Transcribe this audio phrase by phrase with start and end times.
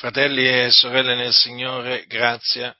[0.00, 2.74] Fratelli e sorelle nel Signore, grazia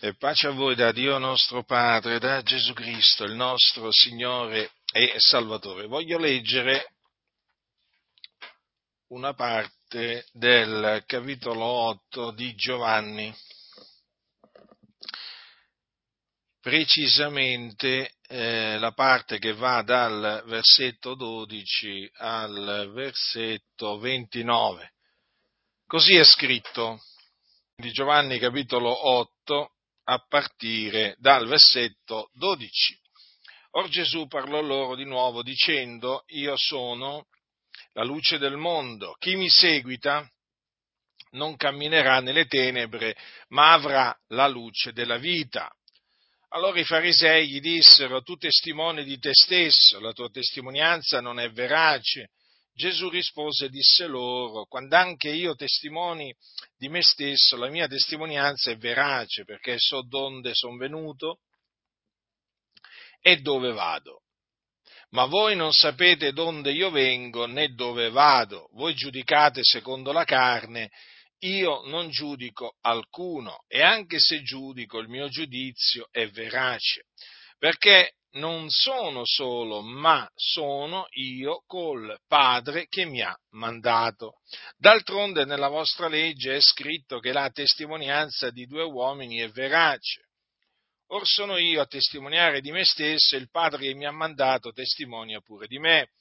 [0.00, 5.12] e pace a voi da Dio nostro Padre, da Gesù Cristo, il nostro Signore e
[5.18, 5.86] Salvatore.
[5.86, 6.94] Voglio leggere
[9.08, 13.36] una parte del capitolo 8 di Giovanni,
[16.58, 24.94] precisamente eh, la parte che va dal versetto 12 al versetto 29
[25.90, 27.02] Così è scritto
[27.74, 29.72] di Giovanni capitolo 8
[30.04, 32.96] a partire dal versetto 12.
[33.72, 37.26] Or Gesù parlò loro di nuovo dicendo, io sono
[37.94, 40.24] la luce del mondo, chi mi seguita
[41.30, 43.16] non camminerà nelle tenebre,
[43.48, 45.68] ma avrà la luce della vita.
[46.50, 51.50] Allora i farisei gli dissero, tu testimoni di te stesso, la tua testimonianza non è
[51.50, 52.30] verace.
[52.72, 56.34] Gesù rispose e disse loro, quando anche io testimoni
[56.76, 61.40] di me stesso, la mia testimonianza è verace, perché so donde sono venuto
[63.20, 64.22] e dove vado.
[65.10, 70.90] Ma voi non sapete donde io vengo né dove vado, voi giudicate secondo la carne,
[71.40, 77.06] io non giudico alcuno, e anche se giudico il mio giudizio è verace,
[77.58, 84.40] perché non sono solo, ma sono io col Padre che mi ha mandato.
[84.76, 90.28] D'altronde nella vostra legge è scritto che la testimonianza di due uomini è verace.
[91.08, 94.70] Or sono io a testimoniare di me stesso e il Padre che mi ha mandato
[94.70, 96.12] testimonia pure di me.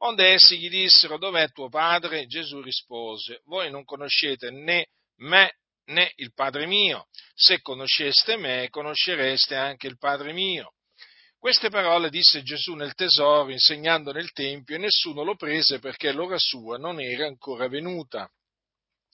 [0.00, 2.26] Onde essi gli dissero, dov'è tuo Padre?
[2.26, 5.56] Gesù rispose, voi non conoscete né me
[5.86, 7.08] né il Padre mio.
[7.34, 10.74] Se conosceste me, conoscereste anche il Padre mio.
[11.38, 16.36] Queste parole disse Gesù nel tesoro, insegnando nel Tempio, e nessuno lo prese perché l'ora
[16.36, 18.28] sua non era ancora venuta.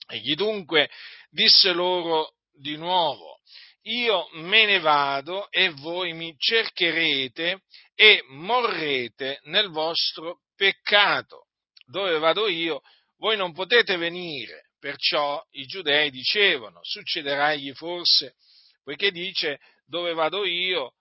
[0.07, 0.89] Egli dunque
[1.29, 3.41] disse loro di nuovo,
[3.83, 7.61] io me ne vado e voi mi cercherete
[7.93, 11.45] e morrete nel vostro peccato.
[11.85, 12.81] Dove vado io,
[13.17, 14.69] voi non potete venire.
[14.79, 18.35] Perciò i giudei dicevano, succederagli forse,
[18.83, 20.93] poiché dice, dove vado io,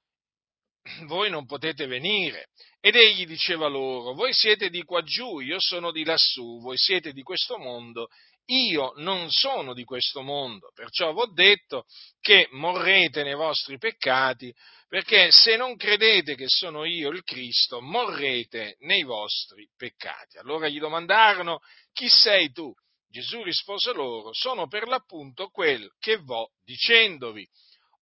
[1.07, 2.49] voi non potete venire.
[2.81, 7.13] Ed egli diceva loro, voi siete di qua giù, io sono di lassù, voi siete
[7.13, 8.09] di questo mondo,
[8.47, 11.85] io non sono di questo mondo, perciò vi ho detto
[12.21, 14.53] che morrete nei vostri peccati,
[14.87, 20.37] perché se non credete che sono io il Cristo, morrete nei vostri peccati.
[20.37, 21.61] Allora gli domandarono,
[21.93, 22.73] chi sei tu?
[23.09, 27.49] Gesù rispose loro, sono per l'appunto quel che vo dicendovi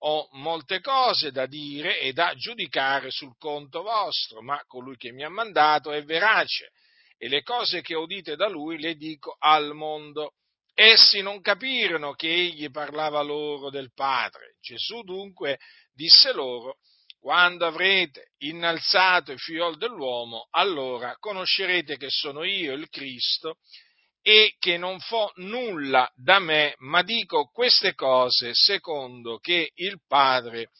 [0.05, 5.23] ho molte cose da dire e da giudicare sul conto vostro, ma colui che mi
[5.23, 6.71] ha mandato è verace
[7.17, 10.35] e le cose che udite da lui le dico al mondo.
[10.75, 14.57] Essi non capirono che egli parlava loro del Padre.
[14.61, 15.59] Gesù dunque
[15.93, 16.79] disse loro,
[17.21, 23.59] quando avrete innalzato il figliol dell'uomo, allora conoscerete che sono io il Cristo
[24.23, 30.71] e che non fo nulla da me, ma dico queste cose secondo che il Padre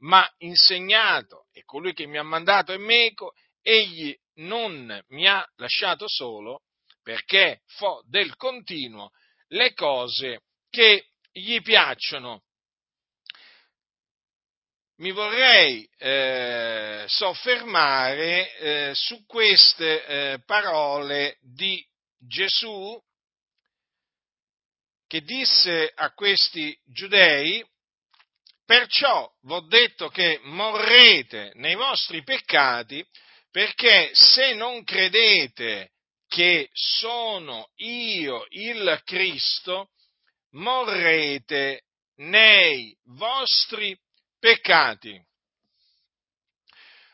[0.00, 6.06] m'ha insegnato e colui che mi ha mandato è meco, egli non mi ha lasciato
[6.08, 6.62] solo
[7.02, 9.10] perché fo del continuo
[9.48, 12.42] le cose che gli piacciono.
[14.96, 21.82] Mi vorrei eh, soffermare eh, su queste eh, parole di
[22.26, 23.00] Gesù
[25.06, 27.64] che disse a questi giudei,
[28.64, 33.04] perciò v'ho detto che morrete nei vostri peccati,
[33.50, 35.90] perché se non credete
[36.28, 39.90] che sono io il Cristo,
[40.50, 41.86] morrete
[42.18, 43.98] nei vostri
[44.38, 45.20] peccati.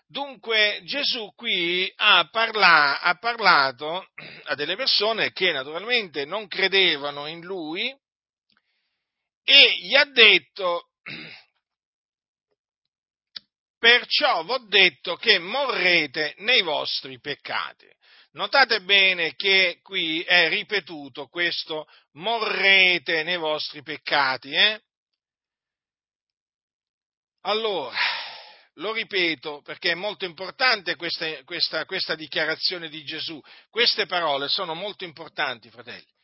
[0.09, 4.07] Dunque Gesù qui ha, parla, ha, parlato
[4.45, 7.89] a delle persone che naturalmente non credevano in lui
[9.43, 10.91] e gli ha detto,
[13.79, 17.87] perciò vi ho detto che morrete nei vostri peccati.
[18.33, 24.53] Notate bene che qui è ripetuto questo morrete nei vostri peccati.
[24.53, 24.81] Eh?
[27.41, 27.97] Allora,
[28.77, 33.41] lo ripeto perché è molto importante questa, questa, questa dichiarazione di Gesù.
[33.71, 36.15] Queste parole sono molto importanti, fratelli.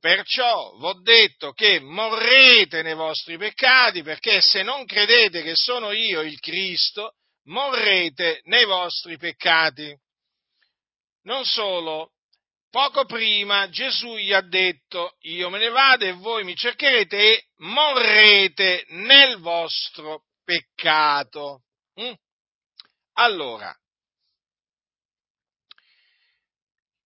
[0.00, 5.92] Perciò vi ho detto che morrete nei vostri peccati, perché se non credete che sono
[5.92, 7.14] io il Cristo,
[7.44, 9.96] morrete nei vostri peccati.
[11.22, 12.14] Non solo,
[12.68, 17.44] poco prima Gesù gli ha detto, io me ne vado e voi mi cercherete e
[17.58, 21.62] morrete nel vostro peccato.
[22.00, 22.12] Mm?
[23.14, 23.76] Allora,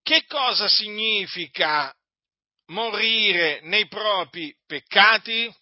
[0.02, 1.92] che cosa significa
[2.66, 5.52] morire nei propri peccati?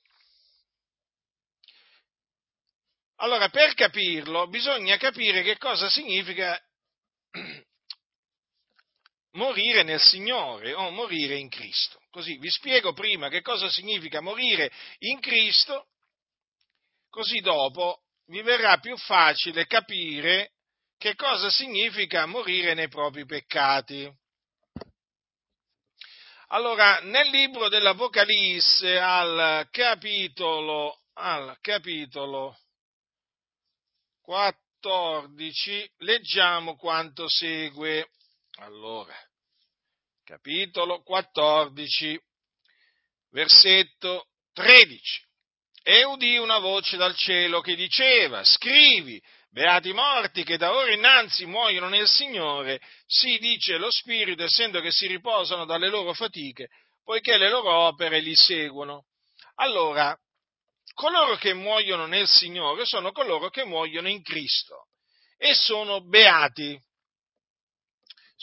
[3.16, 6.60] Allora, per capirlo, bisogna capire che cosa significa
[9.32, 12.02] morire nel Signore o morire in Cristo.
[12.10, 15.88] Così vi spiego prima che cosa significa morire in Cristo,
[17.08, 20.52] così dopo vi verrà più facile capire
[20.96, 24.10] che cosa significa morire nei propri peccati.
[26.48, 32.56] Allora, nel libro dell'Apocalisse al capitolo, al capitolo
[34.22, 38.08] 14 leggiamo quanto segue.
[38.58, 39.14] Allora,
[40.22, 42.22] capitolo 14,
[43.30, 45.26] versetto 13.
[45.86, 50.92] E udì una voce dal cielo che diceva, scrivi, beati i morti che da ora
[50.92, 56.68] innanzi muoiono nel Signore, si dice lo Spirito, essendo che si riposano dalle loro fatiche,
[57.04, 59.04] poiché le loro opere li seguono.
[59.56, 60.16] Allora,
[60.94, 64.86] coloro che muoiono nel Signore sono coloro che muoiono in Cristo
[65.36, 66.80] e sono beati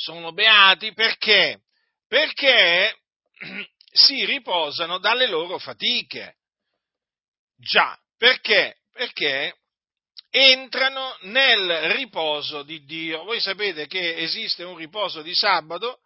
[0.02, 1.62] sono beati perché?
[2.08, 2.96] Perché
[3.92, 6.38] si riposano dalle loro fatiche.
[7.62, 8.78] Già, perché?
[8.92, 9.56] Perché
[10.32, 13.24] entrano nel riposo di Dio.
[13.24, 16.00] Voi sapete che esiste un riposo di sabato,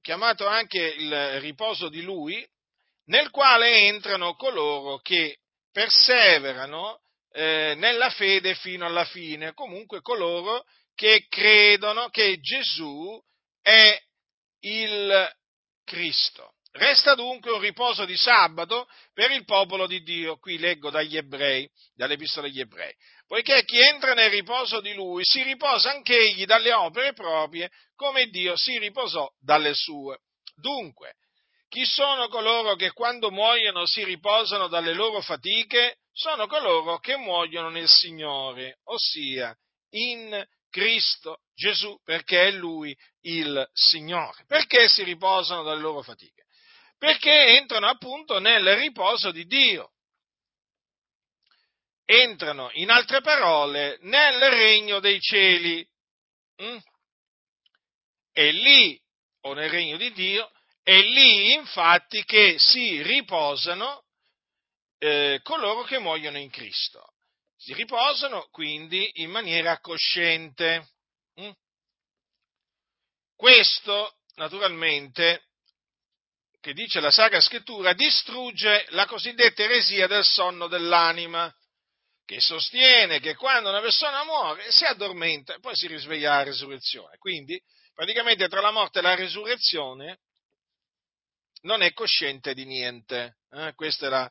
[0.00, 2.46] chiamato anche il riposo di Lui,
[3.06, 5.38] nel quale entrano coloro che
[5.70, 7.00] perseverano
[7.32, 10.64] eh, nella fede fino alla fine, comunque coloro
[10.94, 13.20] che credono che Gesù
[13.60, 14.00] è
[14.60, 15.36] il
[15.84, 16.54] Cristo.
[16.72, 21.68] Resta dunque un riposo di sabato per il popolo di Dio, qui leggo dagli ebrei,
[21.94, 22.92] dall'epistola agli ebrei,
[23.26, 28.56] poiché chi entra nel riposo di lui si riposa anch'egli dalle opere proprie, come Dio
[28.56, 30.18] si riposò dalle sue.
[30.54, 31.14] Dunque,
[31.68, 35.98] chi sono coloro che quando muoiono si riposano dalle loro fatiche?
[36.12, 39.54] Sono coloro che muoiono nel Signore, ossia
[39.90, 44.44] in Cristo Gesù, perché è Lui il Signore.
[44.46, 46.44] Perché si riposano dalle loro fatiche?
[46.98, 49.92] Perché entrano appunto nel riposo di Dio.
[52.04, 55.86] Entrano, in altre parole, nel regno dei cieli.
[56.60, 56.78] Mm?
[58.32, 59.00] E lì,
[59.42, 60.50] o nel regno di Dio,
[60.82, 64.04] è lì infatti che si riposano
[64.98, 67.14] eh, coloro che muoiono in Cristo.
[67.56, 70.88] Si riposano quindi in maniera cosciente.
[71.40, 71.50] Mm?
[73.36, 75.47] Questo, naturalmente,
[76.60, 81.52] che dice la Sacra Scrittura, distrugge la cosiddetta eresia del sonno dell'anima,
[82.24, 87.16] che sostiene che quando una persona muore si addormenta e poi si risveglia alla resurrezione.
[87.18, 87.58] Quindi,
[87.94, 90.18] praticamente tra la morte e la resurrezione
[91.62, 93.38] non è cosciente di niente.
[93.50, 93.72] Eh?
[93.74, 94.30] Questa è la,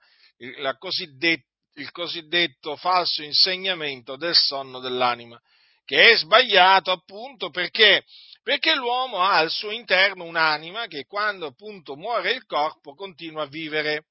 [0.59, 1.45] la cosiddetta
[1.77, 5.39] il cosiddetto falso insegnamento del sonno dell'anima,
[5.85, 8.03] che è sbagliato appunto perché,
[8.47, 13.47] perché l'uomo ha al suo interno un'anima che quando appunto muore il corpo continua a
[13.47, 14.05] vivere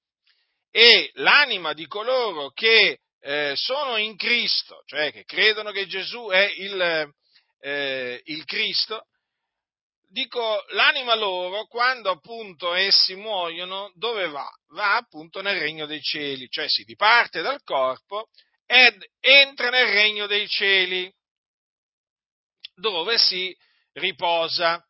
[0.71, 6.53] e l'anima di coloro che eh, sono in Cristo, cioè che credono che Gesù è
[6.55, 7.11] il,
[7.61, 9.07] eh, il Cristo,
[10.11, 14.51] dico, l'anima loro, quando appunto essi muoiono, dove va?
[14.75, 18.29] Va appunto nel regno dei cieli, cioè si diparte dal corpo
[18.67, 21.11] ed entra nel regno dei cieli,
[22.75, 23.57] dove si
[23.97, 24.83] riposa.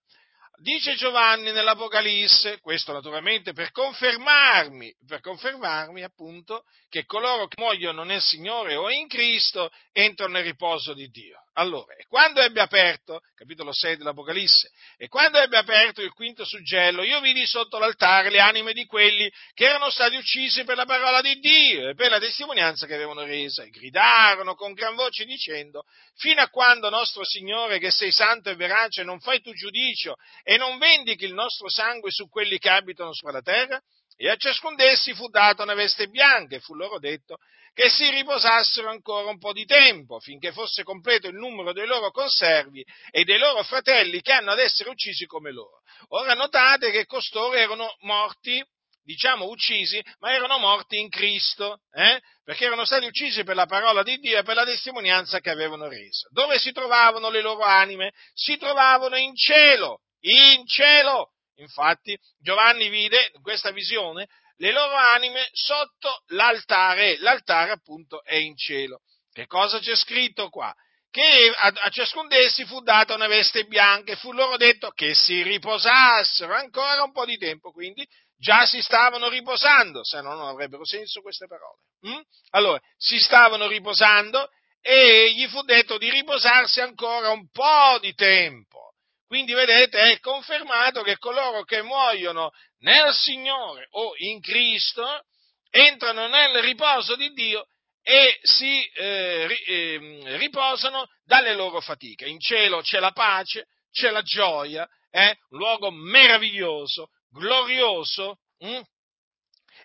[0.58, 8.22] Dice Giovanni nell'Apocalisse, questo naturalmente per confermarmi, per confermarmi appunto che coloro che muoiono nel
[8.22, 11.45] Signore o in Cristo entrano nel riposo di Dio.
[11.58, 17.02] Allora, e quando ebbe aperto, capitolo 6 dell'Apocalisse, e quando ebbe aperto il quinto suggello,
[17.02, 21.22] io vidi sotto l'altare le anime di quelli che erano stati uccisi per la parola
[21.22, 25.84] di Dio e per la testimonianza che avevano resa, e gridarono con gran voce dicendo,
[26.16, 30.58] fino a quando nostro Signore, che sei santo e verace, non fai tu giudicio e
[30.58, 33.80] non vendichi il nostro sangue su quelli che abitano sulla terra?
[34.18, 37.38] E a ciascun d'essi fu data una veste bianca e fu loro detto
[37.76, 42.10] che si riposassero ancora un po' di tempo, finché fosse completo il numero dei loro
[42.10, 45.82] conservi e dei loro fratelli che hanno ad essere uccisi come loro.
[46.08, 48.64] Ora notate che costoro erano morti,
[49.02, 52.18] diciamo uccisi, ma erano morti in Cristo, eh?
[52.44, 55.86] perché erano stati uccisi per la parola di Dio e per la testimonianza che avevano
[55.86, 56.28] reso.
[56.30, 58.14] Dove si trovavano le loro anime?
[58.32, 64.28] Si trovavano in cielo, in cielo, Infatti, Giovanni vide questa visione
[64.58, 69.00] le loro anime sotto l'altare, l'altare appunto è in cielo.
[69.32, 70.74] Che cosa c'è scritto qua?
[71.10, 75.14] Che a, a ciascun d'essi fu data una veste bianca e fu loro detto che
[75.14, 78.06] si riposassero ancora un po' di tempo, quindi
[78.38, 81.80] già si stavano riposando, se no non avrebbero senso queste parole.
[82.06, 82.20] Mm?
[82.50, 84.48] Allora, si stavano riposando
[84.80, 88.85] e gli fu detto di riposarsi ancora un po' di tempo.
[89.26, 95.24] Quindi vedete, è confermato che coloro che muoiono nel Signore o in Cristo
[95.70, 97.66] entrano nel riposo di Dio
[98.02, 102.28] e si eh, eh, riposano dalle loro fatiche.
[102.28, 105.38] In cielo c'è la pace, c'è la gioia, è eh?
[105.50, 108.80] un luogo meraviglioso, glorioso, hm?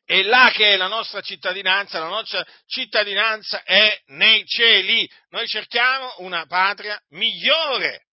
[0.06, 5.10] e là che è la nostra cittadinanza, la nostra cittadinanza è nei cieli.
[5.30, 8.08] Noi cerchiamo una patria migliore.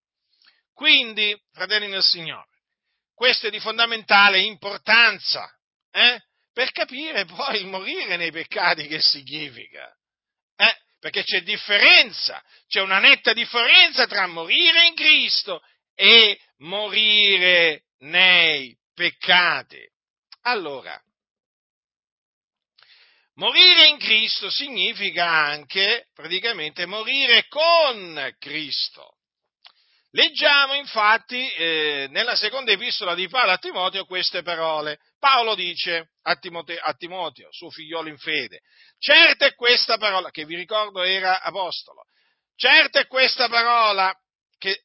[0.78, 2.46] Quindi, fratelli del Signore,
[3.12, 5.52] questo è di fondamentale importanza,
[5.90, 6.22] eh?
[6.52, 9.92] per capire poi il morire nei peccati che significa.
[10.54, 10.76] Eh?
[11.00, 15.60] Perché c'è differenza, c'è una netta differenza tra morire in Cristo
[15.96, 19.84] e morire nei peccati.
[20.42, 20.96] Allora,
[23.34, 29.17] morire in Cristo significa anche praticamente morire con Cristo.
[30.12, 34.98] Leggiamo infatti eh, nella seconda epistola di Paolo a Timoteo queste parole.
[35.18, 38.60] Paolo dice a Timoteo, a Timoteo, suo figliolo in fede,
[38.98, 42.04] certa è questa parola, che vi ricordo era apostolo,
[42.54, 44.14] certa è questa parola
[44.56, 44.84] che,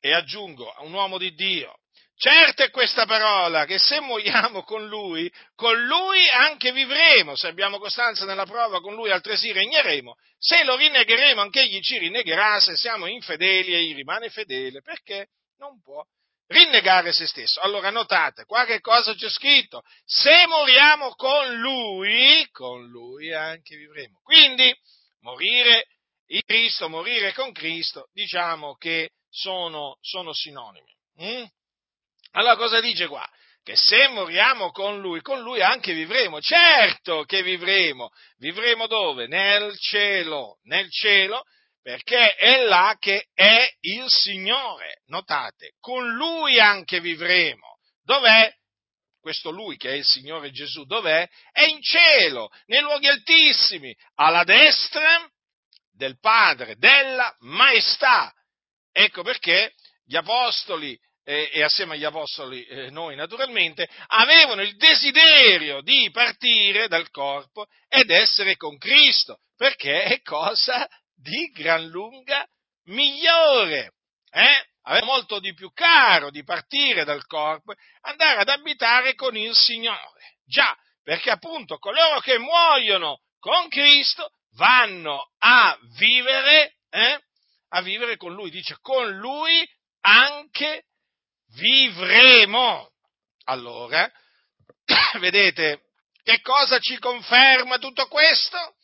[0.00, 1.78] e aggiungo, un uomo di Dio,
[2.18, 7.78] Certo è questa parola, che se muoiamo con Lui, con Lui anche vivremo, se abbiamo
[7.78, 12.74] costanza nella prova, con Lui altresì regneremo, se lo rinnegheremo anche Egli ci rinnegherà, se
[12.74, 16.02] siamo infedeli Egli rimane fedele, perché non può
[16.46, 17.60] rinnegare se stesso.
[17.60, 19.82] Allora notate, qua che cosa c'è scritto?
[20.06, 24.20] Se moriamo con Lui, con Lui anche vivremo.
[24.22, 24.74] Quindi,
[25.20, 25.86] morire
[26.28, 30.94] in Cristo, morire con Cristo, diciamo che sono, sono sinonimi.
[31.22, 31.44] Mm?
[32.36, 33.28] Allora cosa dice qua?
[33.62, 36.40] Che se moriamo con lui, con lui anche vivremo.
[36.40, 38.10] Certo che vivremo.
[38.36, 39.26] Vivremo dove?
[39.26, 40.58] Nel cielo.
[40.64, 41.42] Nel cielo
[41.86, 45.02] perché è là che è il Signore.
[45.06, 47.78] Notate, con lui anche vivremo.
[48.02, 48.52] Dov'è?
[49.20, 51.28] Questo lui che è il Signore Gesù, dov'è?
[51.52, 55.30] È in cielo, nei luoghi altissimi, alla destra
[55.92, 58.32] del Padre, della maestà.
[58.90, 59.72] Ecco perché
[60.04, 66.86] gli apostoli eh, e assieme agli apostoli eh, noi naturalmente, avevano il desiderio di partire
[66.86, 72.46] dal corpo ed essere con Cristo, perché è cosa di gran lunga
[72.84, 73.94] migliore.
[74.30, 74.66] Eh?
[74.82, 80.36] Aveva molto di più caro di partire dal corpo andare ad abitare con il Signore.
[80.46, 87.20] Già, perché appunto coloro che muoiono con Cristo vanno a vivere, eh?
[87.70, 88.50] a vivere con Lui.
[88.50, 89.68] Dice, con Lui
[90.02, 90.84] anche
[91.54, 92.90] vivremo.
[93.44, 94.10] Allora,
[95.18, 95.82] vedete,
[96.22, 98.76] che cosa ci conferma tutto questo?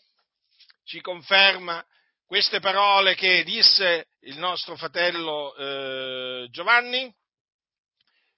[0.84, 1.84] Ci conferma
[2.26, 7.12] queste parole che disse il nostro fratello eh, Giovanni?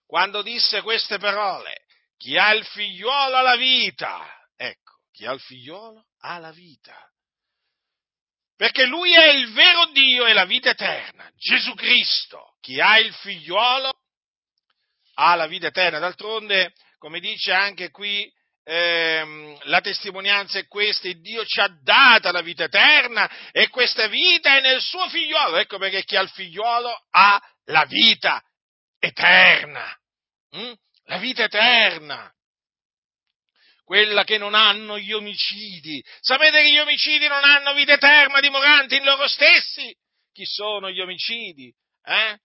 [0.07, 1.85] Quando disse queste parole,
[2.17, 4.49] chi ha il figliuolo ha la vita.
[4.57, 6.97] Ecco, chi ha il figliuolo ha la vita.
[8.57, 12.57] Perché lui è il vero Dio e la vita eterna, Gesù Cristo.
[12.61, 13.93] Chi ha il figliuolo
[15.15, 15.99] ha la vita eterna.
[15.99, 18.31] D'altronde, come dice anche qui,
[18.65, 24.57] ehm, la testimonianza è questa, Dio ci ha data la vita eterna e questa vita
[24.57, 25.57] è nel suo figliuolo.
[25.57, 28.43] Ecco perché chi ha il figliuolo ha la vita
[28.99, 29.97] eterna.
[30.57, 30.73] Mm?
[31.05, 32.33] La vita eterna.
[33.85, 36.03] Quella che non hanno gli omicidi.
[36.21, 39.95] Sapete che gli omicidi non hanno vita eterna dimoranti in loro stessi?
[40.33, 41.73] Chi sono gli omicidi?
[42.03, 42.39] Eh?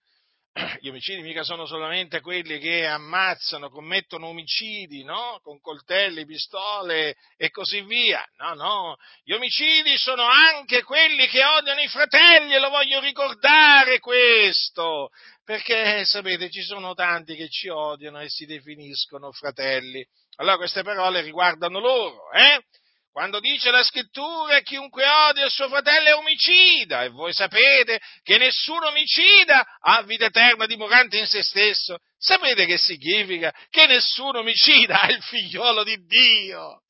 [0.80, 5.38] Gli omicidi mica sono solamente quelli che ammazzano, commettono omicidi, no?
[5.42, 8.24] Con coltelli, pistole e così via.
[8.36, 8.96] No, no.
[9.22, 15.10] Gli omicidi sono anche quelli che odiano i fratelli e lo voglio ricordare questo.
[15.44, 20.04] Perché, sapete, ci sono tanti che ci odiano e si definiscono fratelli.
[20.36, 22.64] Allora queste parole riguardano loro, eh?
[23.12, 28.38] Quando dice la scrittura chiunque odia il suo fratello è omicida, e voi sapete che
[28.38, 33.52] nessun omicida ha vita eterna dimorante in se stesso, sapete che significa?
[33.68, 36.82] Che nessun omicida ha il figliolo di Dio.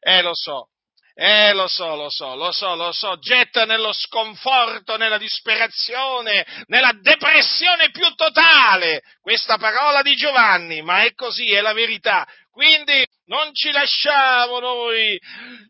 [0.00, 0.70] Eh, lo so,
[1.18, 6.92] Eh, lo so, lo so, lo so, lo so, getta nello sconforto, nella disperazione, nella
[7.00, 12.28] depressione più totale questa parola di Giovanni, ma è così, è la verità.
[12.56, 15.20] Quindi non ci lasciamo noi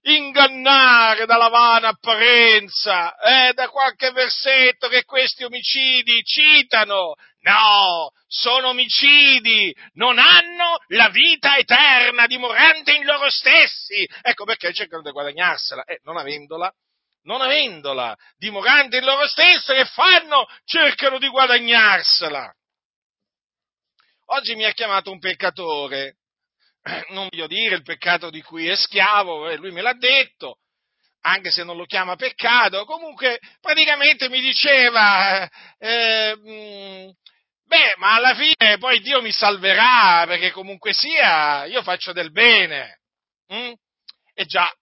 [0.03, 7.15] ingannare dalla vana apparenza, eh, da qualche versetto che questi omicidi citano.
[7.41, 14.09] No, sono omicidi, non hanno la vita eterna dimorante in loro stessi.
[14.23, 16.73] Ecco perché cercano di guadagnarsela, eh, non avendola,
[17.23, 20.47] non avendola, dimorante in loro stessi, che fanno?
[20.65, 22.49] Cercano di guadagnarsela.
[24.27, 26.19] Oggi mi ha chiamato un peccatore,
[27.11, 30.59] non voglio dire il peccato di cui è schiavo, eh, lui me l'ha detto,
[31.23, 37.09] anche se non lo chiama peccato, comunque praticamente mi diceva, eh, mm,
[37.65, 43.01] beh, ma alla fine poi Dio mi salverà, perché comunque sia, io faccio del bene.
[43.53, 43.73] Mm?
[44.35, 44.73] E già,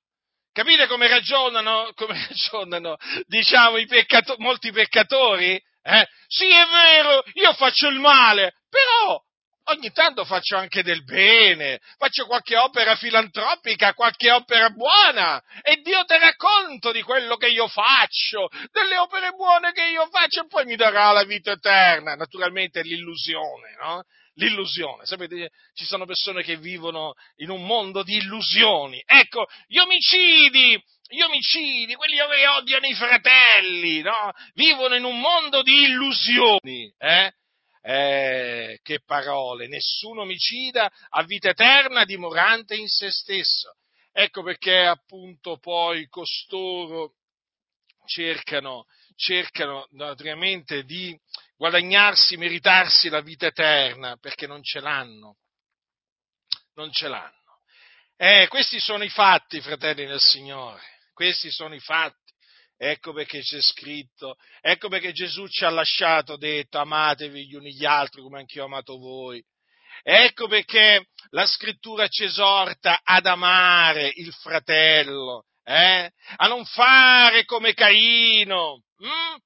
[0.53, 2.97] capite come ragionano, come ragionano
[3.27, 5.55] diciamo, peccato- molti peccatori?
[5.87, 6.07] Eh?
[6.27, 9.19] Sì, è vero, io faccio il male, però
[9.65, 16.05] ogni tanto faccio anche del bene, faccio qualche opera filantropica, qualche opera buona e Dio
[16.05, 20.65] terrà conto di quello che io faccio, delle opere buone che io faccio e poi
[20.65, 22.15] mi darà la vita eterna.
[22.15, 24.03] Naturalmente l'illusione, no?
[24.35, 25.07] L'illusione.
[25.07, 29.01] Sapete, ci sono persone che vivono in un mondo di illusioni.
[29.07, 34.33] Ecco, gli omicidi, gli omicidi, quelli che odiano i fratelli, no?
[34.55, 37.33] Vivono in un mondo di illusioni, eh?
[37.87, 43.77] Eh, che parole, nessun omicida ha vita eterna dimorante in se stesso.
[44.11, 47.17] Ecco perché appunto poi costoro
[48.07, 48.87] cercano,
[49.17, 51.15] cercano naturalmente di
[51.57, 55.37] guadagnarsi, meritarsi la vita eterna, perché non ce l'hanno.
[56.77, 57.61] Non ce l'hanno.
[58.17, 60.81] Eh, questi sono i fatti, fratelli del Signore,
[61.13, 62.24] questi sono i fatti.
[62.77, 67.85] Ecco perché c'è scritto, ecco perché Gesù ci ha lasciato, detto, amatevi gli uni gli
[67.85, 69.43] altri come anch'io ho amato voi.
[70.03, 76.11] Ecco perché la scrittura ci esorta ad amare il fratello, eh?
[76.37, 78.83] a non fare come Caino.
[78.99, 79.37] Hm?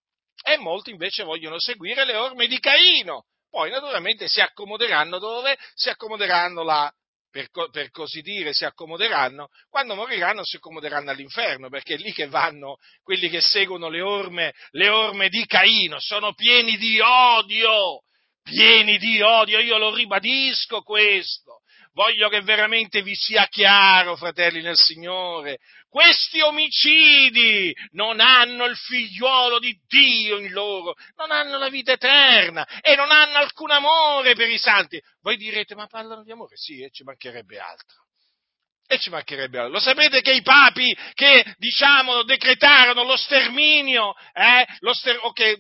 [0.43, 3.25] E molti invece vogliono seguire le orme di Caino.
[3.51, 5.57] Poi naturalmente si accomoderanno dove?
[5.75, 6.93] Si accomoderanno là
[7.31, 12.27] per, per, così dire, si accomoderanno, quando moriranno si accomoderanno all'inferno, perché è lì che
[12.27, 18.03] vanno quelli che seguono le orme, le orme di Caino, sono pieni di odio,
[18.43, 21.61] pieni di odio, io lo ribadisco questo.
[21.93, 29.59] Voglio che veramente vi sia chiaro, fratelli nel Signore, questi omicidi non hanno il figliuolo
[29.59, 34.49] di Dio in loro, non hanno la vita eterna e non hanno alcun amore per
[34.49, 35.01] i santi.
[35.23, 36.57] Voi direte, ma parlano di amore?
[36.57, 38.07] Sì, e ci mancherebbe altro.
[38.91, 39.73] E ci mancherebbe altro.
[39.75, 45.59] Lo sapete che i papi che, diciamo, decretarono lo sterminio, eh, lo ster- o che,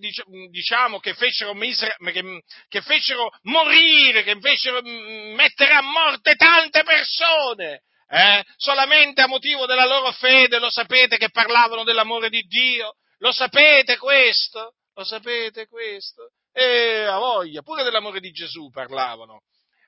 [0.48, 6.82] diciamo, che fecero, misera- che, che fecero morire, che fecero mm, mettere a morte tante
[6.84, 8.44] persone, eh?
[8.56, 12.96] solamente a motivo della loro fede, lo sapete che parlavano dell'amore di Dio?
[13.18, 14.74] Lo sapete questo?
[14.94, 16.32] Lo sapete questo?
[16.52, 19.42] E a voglia, pure dell'amore di Gesù parlavano,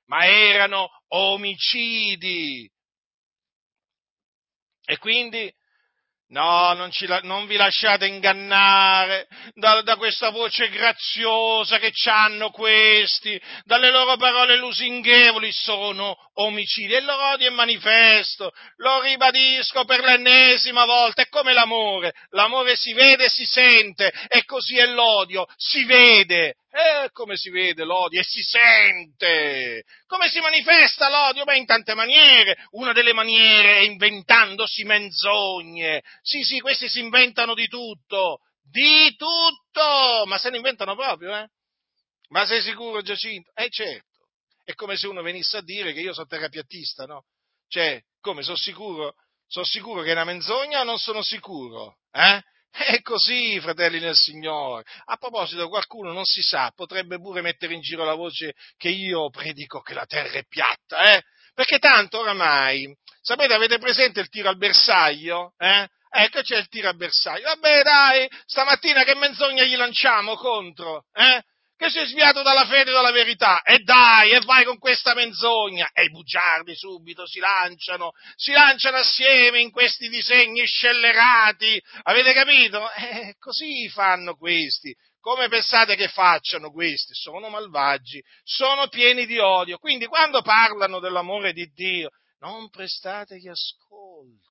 [0.06, 2.70] ma erano omicidi.
[4.84, 5.52] E quindi
[6.30, 13.40] No, non, ci, non, vi lasciate ingannare da, da, questa voce graziosa che hanno questi,
[13.64, 16.94] dalle loro parole lusinghevoli, sono omicidi.
[16.94, 22.76] E il loro odio è manifesto, lo ribadisco per l'ennesima volta, è come l'amore, l'amore
[22.76, 24.12] si vede e si sente.
[24.28, 29.84] E così è l'odio, si vede e come si vede l'odio e si sente.
[30.06, 31.44] Come si manifesta l'odio?
[31.44, 32.56] Beh, in tante maniere.
[32.70, 36.02] Una delle maniere è inventandosi menzogne.
[36.22, 38.38] Sì, sì, questi si inventano di tutto.
[38.62, 40.24] Di tutto!
[40.26, 41.48] Ma se ne inventano proprio, eh?
[42.28, 43.50] Ma sei sicuro, Giacinto?
[43.54, 44.06] Eh, certo.
[44.64, 47.24] È come se uno venisse a dire che io sono terapiattista, no?
[47.66, 49.14] Cioè, come, sono sicuro?
[49.48, 51.96] Sono sicuro che è una menzogna o non sono sicuro?
[52.12, 52.40] Eh?
[52.70, 54.84] È così, fratelli nel Signore.
[55.06, 59.28] A proposito, qualcuno non si sa, potrebbe pure mettere in giro la voce che io
[59.30, 61.22] predico che la terra è piatta, eh?
[61.52, 65.52] Perché tanto oramai, sapete, avete presente il tiro al bersaglio?
[65.58, 65.86] Eh?
[66.12, 67.44] Ecco c'è il tiro al bersaglio.
[67.44, 71.04] Vabbè, dai, stamattina che menzogna gli lanciamo contro?
[71.12, 71.42] Eh?
[71.80, 75.14] Che si è sviato dalla fede e dalla verità, e dai, e vai con questa
[75.14, 82.34] menzogna, e i bugiardi subito si lanciano, si lanciano assieme in questi disegni scellerati, avete
[82.34, 82.86] capito?
[82.92, 87.14] Eh, così fanno questi, come pensate che facciano questi?
[87.14, 94.49] Sono malvagi, sono pieni di odio, quindi quando parlano dell'amore di Dio, non prestategli ascolto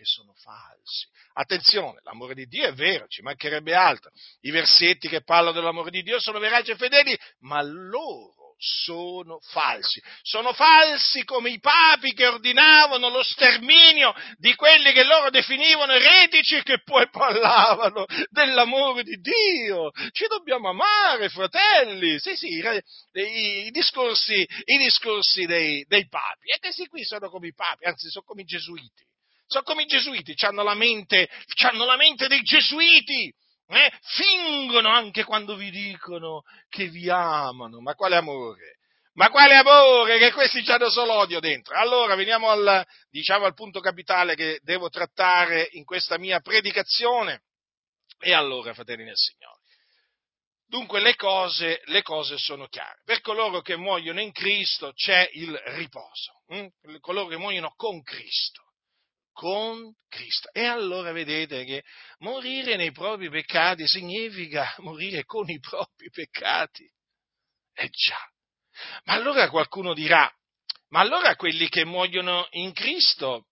[0.00, 1.06] che sono falsi.
[1.34, 4.10] Attenzione, l'amore di Dio è vero, ci mancherebbe altro.
[4.40, 10.02] I versetti che parlano dell'amore di Dio sono veraci e fedeli, ma loro sono falsi.
[10.22, 16.62] Sono falsi come i papi che ordinavano lo sterminio di quelli che loro definivano eretici
[16.62, 19.90] che poi parlavano dell'amore di Dio.
[20.12, 22.18] Ci dobbiamo amare, fratelli.
[22.18, 26.48] Sì, sì, i, i discorsi, i discorsi dei, dei papi.
[26.48, 29.08] E questi qui sono come i papi, anzi sono come i gesuiti.
[29.50, 31.28] Sono come i gesuiti, hanno la mente,
[31.64, 33.34] hanno la mente dei gesuiti
[33.66, 33.92] eh?
[34.00, 37.80] fingono anche quando vi dicono che vi amano.
[37.80, 38.78] Ma quale amore?
[39.14, 40.18] Ma quale amore?
[40.18, 41.76] Che questi hanno solo odio dentro.
[41.76, 47.42] Allora veniamo al, diciamo, al punto capitale che devo trattare in questa mia predicazione.
[48.20, 49.58] E allora, fratelli nel Signore.
[50.64, 53.00] Dunque le cose, le cose, sono chiare.
[53.04, 56.42] Per coloro che muoiono in Cristo c'è il riposo.
[56.46, 57.00] Hm?
[57.00, 58.69] Coloro che muoiono con Cristo
[59.40, 60.50] con Cristo.
[60.52, 61.82] E allora vedete che
[62.18, 66.86] morire nei propri peccati significa morire con i propri peccati.
[67.72, 68.18] Eh già.
[69.04, 70.30] Ma allora qualcuno dirà,
[70.88, 73.46] ma allora quelli che muoiono in Cristo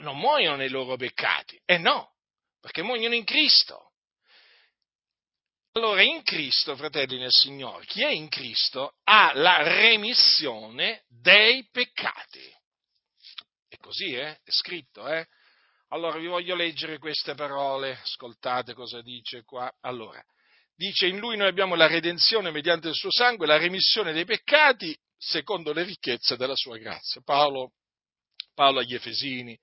[0.00, 1.58] non muoiono nei loro peccati?
[1.64, 2.16] Eh no,
[2.60, 3.92] perché muoiono in Cristo.
[5.72, 12.58] Allora, in Cristo, fratelli nel Signore, chi è in Cristo ha la remissione dei peccati
[13.80, 14.38] così, eh?
[14.42, 15.26] È scritto, eh?
[15.88, 19.70] Allora vi voglio leggere queste parole, ascoltate cosa dice qua.
[19.80, 20.22] Allora,
[20.76, 24.96] dice in lui noi abbiamo la redenzione mediante il suo sangue, la remissione dei peccati
[25.16, 27.20] secondo le ricchezze della sua grazia.
[27.24, 27.72] Paolo,
[28.54, 29.58] Paolo agli Efesini.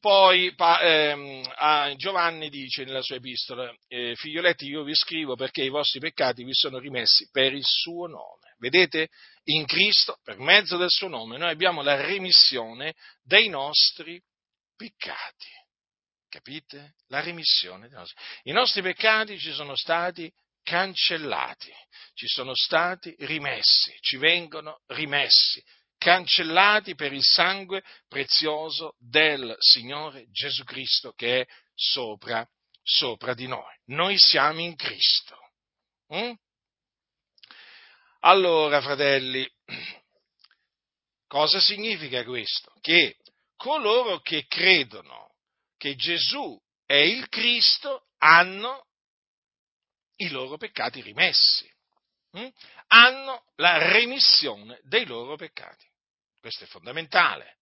[0.00, 5.70] Poi pa, ehm, Giovanni dice nella sua epistola, eh, figlioletti io vi scrivo perché i
[5.70, 8.43] vostri peccati vi sono rimessi per il suo nome.
[8.70, 9.10] Vedete?
[9.48, 14.18] In Cristo, per mezzo del suo nome, noi abbiamo la remissione dei nostri
[14.74, 15.50] peccati.
[16.30, 16.94] Capite?
[17.08, 18.16] La remissione dei nostri.
[18.44, 21.70] I nostri peccati ci sono stati cancellati,
[22.14, 25.62] ci sono stati rimessi, ci vengono rimessi,
[25.98, 32.48] cancellati per il sangue prezioso del Signore Gesù Cristo che è sopra,
[32.82, 33.78] sopra di noi.
[33.88, 35.36] Noi siamo in Cristo.
[36.14, 36.32] Mm?
[38.26, 39.46] Allora, fratelli,
[41.26, 42.72] cosa significa questo?
[42.80, 43.16] Che
[43.54, 45.34] coloro che credono
[45.76, 48.86] che Gesù è il Cristo hanno
[50.16, 51.70] i loro peccati rimessi,
[52.30, 52.48] hm?
[52.86, 55.86] hanno la remissione dei loro peccati.
[56.40, 57.58] Questo è fondamentale.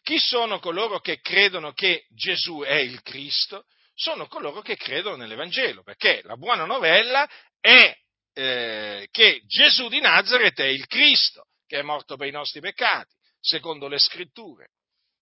[0.00, 3.66] Chi sono coloro che credono che Gesù è il Cristo?
[3.92, 7.28] Sono coloro che credono nell'Evangelo, perché la buona novella
[7.60, 7.94] è
[8.38, 13.14] eh, che Gesù di Nazareth è il Cristo, che è morto per i nostri peccati,
[13.40, 14.72] secondo le scritture,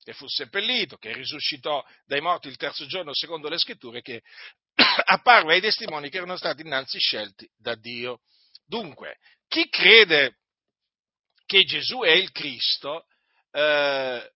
[0.02, 4.24] che fu seppellito, che risuscitò dai morti il terzo giorno, secondo le scritture, che
[5.06, 8.22] apparve ai testimoni che erano stati innanzi scelti da Dio.
[8.66, 10.40] Dunque, chi crede
[11.46, 13.06] che Gesù è il Cristo,
[13.52, 14.32] eh,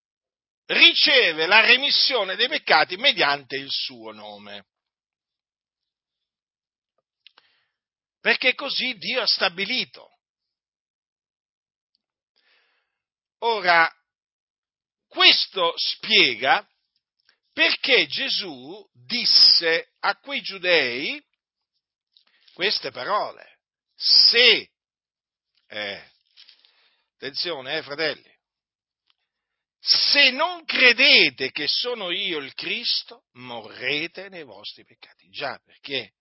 [0.67, 4.65] riceve la remissione dei peccati mediante il suo nome.
[8.19, 10.19] Perché così Dio ha stabilito.
[13.39, 13.91] Ora,
[15.07, 16.67] questo spiega
[17.53, 21.23] perché Gesù disse a quei giudei
[22.53, 23.59] queste parole.
[23.95, 24.69] Se,
[25.67, 26.11] eh,
[27.15, 28.35] attenzione, eh, fratelli,
[29.79, 35.29] se non credete che sono io il Cristo, morrete nei vostri peccati.
[35.29, 36.13] Già, perché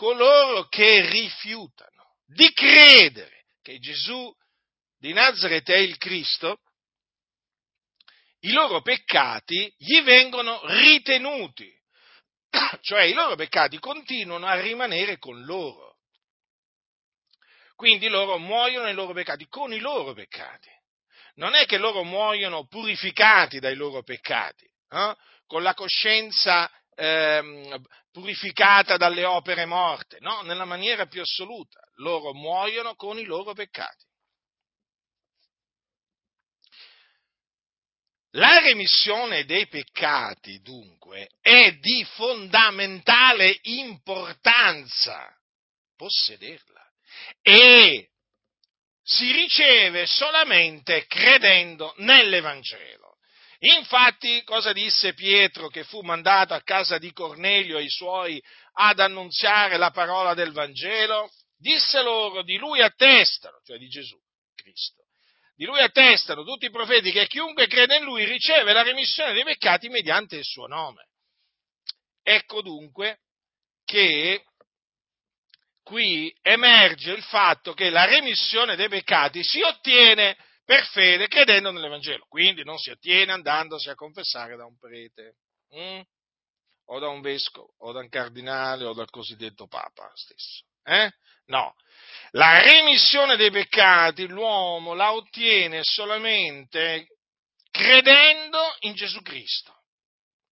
[0.00, 4.34] coloro che rifiutano di credere che Gesù
[4.96, 6.60] di Nazareth è il Cristo,
[8.40, 11.70] i loro peccati gli vengono ritenuti,
[12.80, 15.98] cioè i loro peccati continuano a rimanere con loro.
[17.74, 20.70] Quindi loro muoiono nei loro peccati, con i loro peccati.
[21.34, 25.14] Non è che loro muoiono purificati dai loro peccati, eh?
[25.46, 27.82] con la coscienza ehm,
[28.12, 31.80] purificata dalle opere morte, no, nella maniera più assoluta.
[31.96, 34.04] Loro muoiono con i loro peccati.
[38.34, 45.34] La remissione dei peccati, dunque, è di fondamentale importanza
[45.96, 46.86] possederla
[47.42, 48.08] e
[49.02, 52.99] si riceve solamente credendo nell'Evangelo.
[53.62, 58.42] Infatti, cosa disse Pietro che fu mandato a casa di Cornelio e i suoi
[58.72, 61.30] ad annunziare la parola del Vangelo?
[61.58, 64.16] Disse loro, di lui attestano, cioè di Gesù
[64.54, 65.04] Cristo,
[65.54, 69.44] di lui attestano tutti i profeti che chiunque crede in lui riceve la remissione dei
[69.44, 71.08] peccati mediante il suo nome.
[72.22, 73.18] Ecco dunque
[73.84, 74.42] che
[75.82, 80.34] qui emerge il fatto che la remissione dei peccati si ottiene
[80.70, 85.34] per fede credendo nell'Evangelo, quindi non si ottiene andandosi a confessare da un prete,
[85.70, 86.00] hm?
[86.84, 90.62] o da un vescovo, o da un cardinale, o dal cosiddetto Papa stesso.
[90.84, 91.10] Eh?
[91.46, 91.74] No,
[92.30, 97.16] la remissione dei peccati l'uomo la ottiene solamente
[97.72, 99.74] credendo in Gesù Cristo,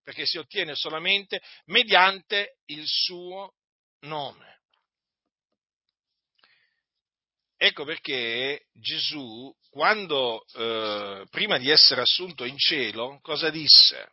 [0.02, 3.54] perché si ottiene solamente mediante il suo
[4.00, 4.47] nome.
[7.60, 14.12] Ecco perché Gesù, quando, eh, prima di essere assunto in cielo, cosa disse?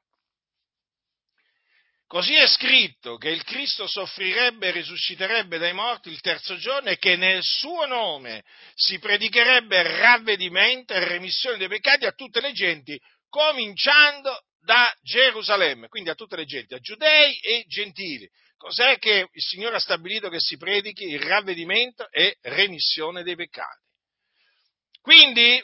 [2.07, 6.97] Così è scritto che il Cristo soffrirebbe e risusciterebbe dai morti il terzo giorno e
[6.97, 12.99] che nel suo nome si predicherebbe ravvedimento e remissione dei peccati a tutte le genti,
[13.29, 18.27] cominciando da Gerusalemme, quindi a tutte le genti, a giudei e gentili.
[18.57, 21.05] Cos'è che il Signore ha stabilito che si predichi?
[21.05, 23.83] Il ravvedimento e remissione dei peccati.
[25.01, 25.63] Quindi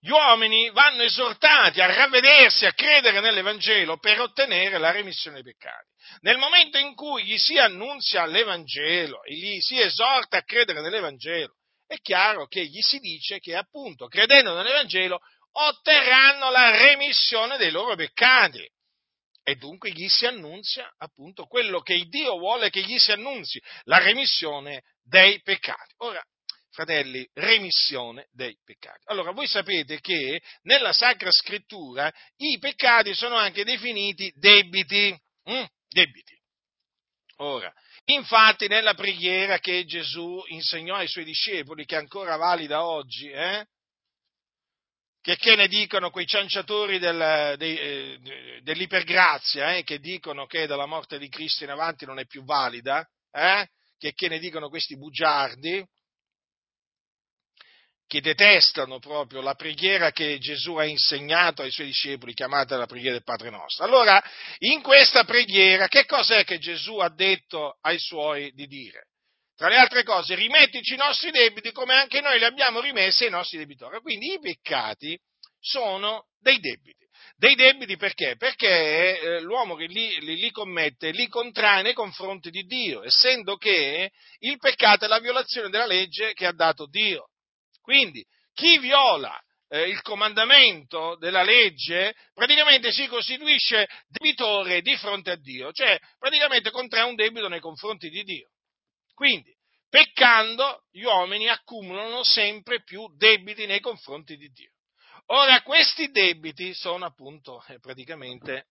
[0.00, 5.88] gli uomini vanno esortati a ravvedersi, a credere nell'Evangelo per ottenere la remissione dei peccati.
[6.20, 11.54] Nel momento in cui gli si annunzia l'Evangelo e gli si esorta a credere nell'Evangelo,
[11.88, 15.20] è chiaro che gli si dice che appunto credendo nell'Evangelo
[15.52, 18.66] otterranno la remissione dei loro peccati.
[19.42, 23.98] E dunque gli si annunzia appunto quello che Dio vuole che gli si annunzi, la
[23.98, 25.94] remissione dei peccati.
[25.98, 26.22] Ora,
[26.70, 29.00] fratelli, remissione dei peccati.
[29.06, 35.18] Allora, voi sapete che nella Sacra Scrittura i peccati sono anche definiti debiti.
[35.50, 35.64] Mm?
[35.88, 36.36] Debiti.
[37.40, 37.72] Ora,
[38.04, 43.64] infatti nella preghiera che Gesù insegnò ai suoi discepoli, che è ancora valida oggi, eh?
[45.28, 50.86] Che, che ne dicono quei cianciatori del, de, eh, dell'ipergrazia, eh, che dicono che dalla
[50.86, 53.68] morte di Cristo in avanti non è più valida, eh?
[53.98, 55.86] che, che ne dicono questi bugiardi,
[58.06, 63.12] che detestano proprio la preghiera che Gesù ha insegnato ai suoi discepoli, chiamata la preghiera
[63.12, 63.84] del Padre nostro.
[63.84, 64.18] Allora,
[64.60, 69.07] in questa preghiera, che cos'è che Gesù ha detto ai suoi di dire?
[69.58, 73.30] Tra le altre cose, rimettici i nostri debiti come anche noi li abbiamo rimessi ai
[73.30, 74.00] nostri debitori.
[74.02, 75.18] Quindi i peccati
[75.58, 77.04] sono dei debiti.
[77.34, 78.36] Dei debiti perché?
[78.36, 83.56] Perché eh, l'uomo che li, li, li, commette li contrae nei confronti di Dio, essendo
[83.56, 87.30] che il peccato è la violazione della legge che ha dato Dio.
[87.80, 89.36] Quindi chi viola
[89.70, 96.70] eh, il comandamento della legge praticamente si costituisce debitore di fronte a Dio, cioè praticamente
[96.70, 98.50] contrae un debito nei confronti di Dio.
[99.18, 99.52] Quindi,
[99.88, 104.70] peccando, gli uomini accumulano sempre più debiti nei confronti di Dio.
[105.30, 108.68] Ora, questi debiti sono appunto eh, praticamente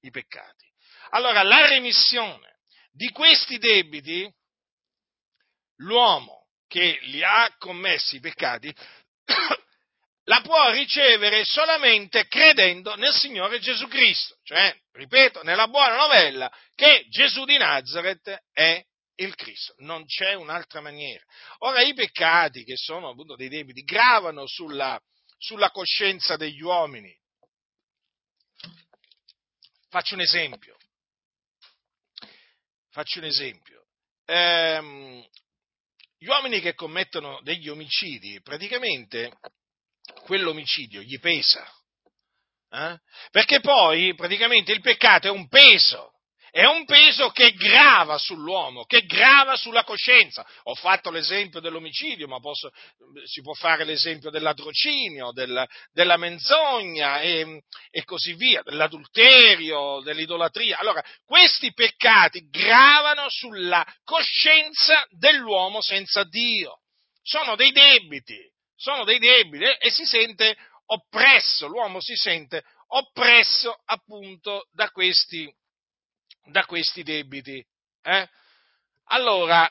[0.00, 0.66] i peccati.
[1.10, 2.58] Allora, la remissione
[2.90, 4.28] di questi debiti,
[5.76, 8.74] l'uomo che li ha commessi i peccati,
[10.24, 17.06] la può ricevere solamente credendo nel Signore Gesù Cristo, cioè, ripeto, nella buona novella che
[17.10, 18.84] Gesù di Nazareth è
[19.16, 21.24] il Cristo, non c'è un'altra maniera.
[21.58, 25.00] Ora i peccati, che sono appunto dei debiti, gravano sulla,
[25.38, 27.16] sulla coscienza degli uomini.
[29.88, 30.76] Faccio un esempio.
[32.90, 33.86] Faccio un esempio.
[34.26, 35.24] Ehm,
[36.18, 39.38] gli uomini che commettono degli omicidi, praticamente
[40.22, 41.64] quell'omicidio gli pesa.
[42.70, 42.98] Eh?
[43.30, 46.13] Perché poi praticamente il peccato è un peso
[46.54, 50.46] è un peso che grava sull'uomo, che grava sulla coscienza.
[50.62, 52.70] Ho fatto l'esempio dell'omicidio, ma posso,
[53.24, 60.78] si può fare l'esempio del ladrocinio, del, della menzogna e, e così via, dell'adulterio, dell'idolatria.
[60.78, 66.82] Allora, questi peccati gravano sulla coscienza dell'uomo senza Dio.
[67.20, 68.38] Sono dei debiti,
[68.76, 75.52] sono dei debiti e, si sente oppresso, l'uomo si sente oppresso appunto da questi
[76.44, 77.64] da questi debiti.
[78.02, 78.28] Eh?
[79.08, 79.70] Allora,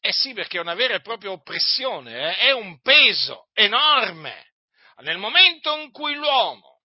[0.00, 2.36] eh sì, perché è una vera e propria oppressione, eh?
[2.36, 4.52] è un peso enorme.
[4.98, 6.80] Nel momento in cui l'uomo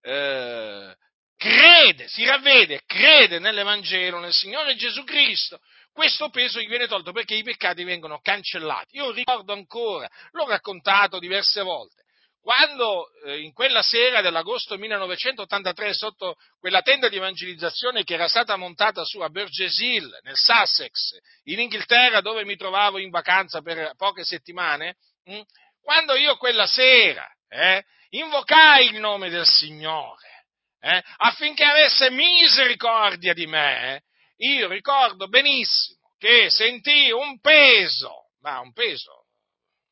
[0.00, 0.96] eh,
[1.36, 5.60] crede, si ravvede, crede nell'Evangelo, nel Signore Gesù Cristo,
[5.92, 8.96] questo peso gli viene tolto perché i peccati vengono cancellati.
[8.96, 12.03] Io ricordo ancora, l'ho raccontato diverse volte,
[12.44, 18.54] quando eh, in quella sera dell'agosto 1983, sotto quella tenda di evangelizzazione che era stata
[18.56, 23.94] montata su a Burgess Hill, nel Sussex, in Inghilterra, dove mi trovavo in vacanza per
[23.96, 25.40] poche settimane, mh, mm,
[25.80, 30.44] quando io quella sera eh, invocai il nome del Signore
[30.80, 34.02] eh, affinché avesse misericordia di me,
[34.36, 39.28] io ricordo benissimo che sentii un peso, ma un peso,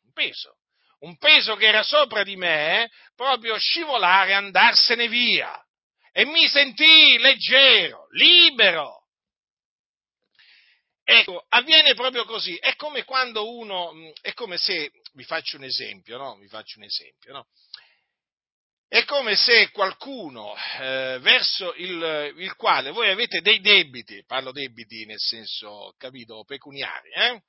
[0.05, 0.59] un peso,
[1.03, 5.61] un peso che era sopra di me, proprio scivolare, andarsene via.
[6.13, 9.01] E mi sentii leggero, libero.
[11.05, 12.57] Ecco, avviene proprio così.
[12.57, 16.37] È come quando uno, è come se, vi faccio un esempio, no?
[16.37, 17.47] Vi faccio un esempio, no?
[18.87, 25.07] È come se qualcuno eh, verso il, il, quale voi avete dei debiti, parlo debiti
[25.07, 27.43] nel senso, capito, pecuniari, eh?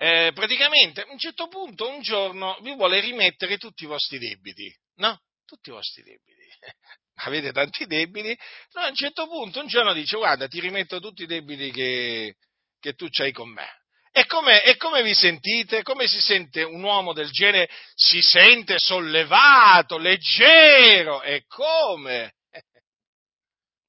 [0.00, 4.72] Eh, praticamente a un certo punto, un giorno, vi vuole rimettere tutti i vostri debiti,
[4.96, 5.20] no?
[5.44, 6.46] Tutti i vostri debiti.
[7.26, 8.38] avete tanti debiti,
[8.74, 12.36] no, a un certo punto, un giorno dice, guarda, ti rimetto tutti i debiti che,
[12.78, 13.66] che tu hai con me.
[14.12, 15.82] E come, e come, vi sentite?
[15.82, 17.68] Come si sente un uomo del genere?
[17.94, 21.22] Si sente sollevato, leggero.
[21.22, 22.34] E come?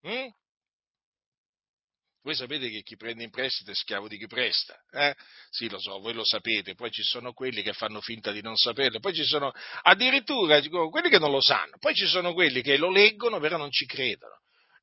[0.08, 0.28] Mm?
[2.22, 5.16] Voi sapete che chi prende in prestito è schiavo di chi presta, eh?
[5.50, 8.58] Sì, lo so, voi lo sapete, poi ci sono quelli che fanno finta di non
[8.58, 9.54] saperlo, poi ci sono
[9.84, 13.72] addirittura quelli che non lo sanno, poi ci sono quelli che lo leggono però non
[13.72, 14.40] ci credono.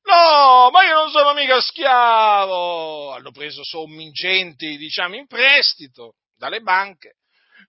[0.07, 3.11] No, ma io non sono mica schiavo!
[3.11, 7.15] Hanno preso sommi ingenti, diciamo, in prestito dalle banche.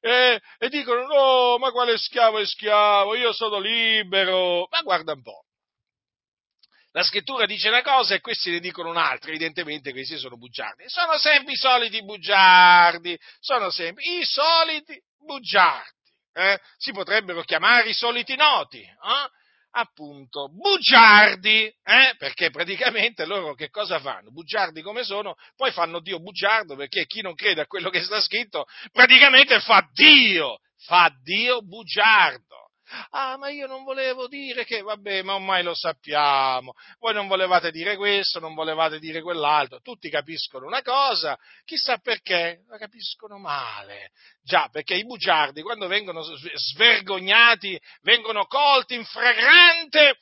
[0.01, 3.17] E, e dicono, no, ma quale schiavo è schiavo?
[3.17, 4.69] Io sono libero.
[4.71, 5.48] Ma guarda un po'.
[6.93, 10.85] La scrittura dice una cosa e questi ne dicono un'altra, evidentemente questi sono bugiardi.
[10.87, 15.97] Sono sempre i soliti bugiardi, sono sempre i soliti bugiardi.
[16.33, 16.59] Eh?
[16.77, 18.81] Si potrebbero chiamare i soliti noti.
[18.81, 19.37] Eh?
[19.71, 22.15] appunto bugiardi, eh?
[22.17, 24.31] perché praticamente loro che cosa fanno?
[24.31, 28.21] Bugiardi come sono, poi fanno Dio bugiardo perché chi non crede a quello che sta
[28.21, 32.68] scritto praticamente fa Dio, fa Dio bugiardo.
[33.11, 36.73] Ah, ma io non volevo dire che, vabbè, ma ormai lo sappiamo.
[36.99, 39.81] Voi non volevate dire questo, non volevate dire quell'altro.
[39.81, 44.11] Tutti capiscono una cosa, chissà perché, la capiscono male.
[44.43, 50.19] Già, perché i bugiardi, quando vengono svergognati, vengono colti in fragrante,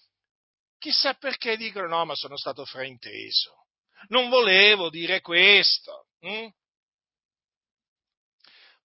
[0.78, 3.64] chissà perché dicono no, ma sono stato frainteso.
[4.08, 6.06] Non volevo dire questo.
[6.20, 6.48] Hm?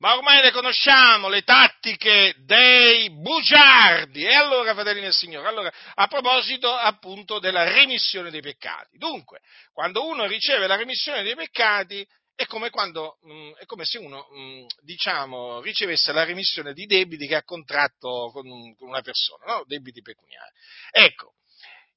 [0.01, 4.23] Ma ormai le conosciamo, le tattiche dei bugiardi.
[4.23, 8.97] E allora, fratelli del Signore, allora, a proposito appunto della remissione dei peccati.
[8.97, 13.85] Dunque, quando uno riceve la remissione dei peccati, è come, quando, mh, mm, è come
[13.85, 18.87] se uno, mh, mm, diciamo, ricevesse la remissione di debiti che ha contratto con, con
[18.87, 19.63] una persona, no?
[19.67, 20.51] debiti pecuniari.
[20.89, 21.35] Ecco,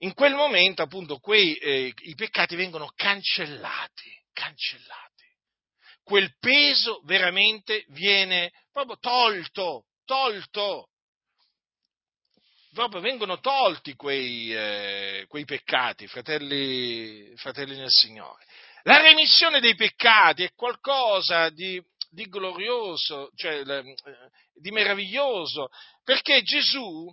[0.01, 5.14] in quel momento, appunto, quei, eh, i peccati vengono cancellati, cancellati
[6.05, 10.91] quel peso veramente viene proprio tolto, tolto.
[12.73, 18.45] Proprio vengono tolti quei, eh, quei peccati, fratelli, fratelli nel Signore.
[18.83, 23.97] La remissione dei peccati è qualcosa di, di glorioso, cioè eh,
[24.55, 25.69] di meraviglioso,
[26.03, 27.11] perché Gesù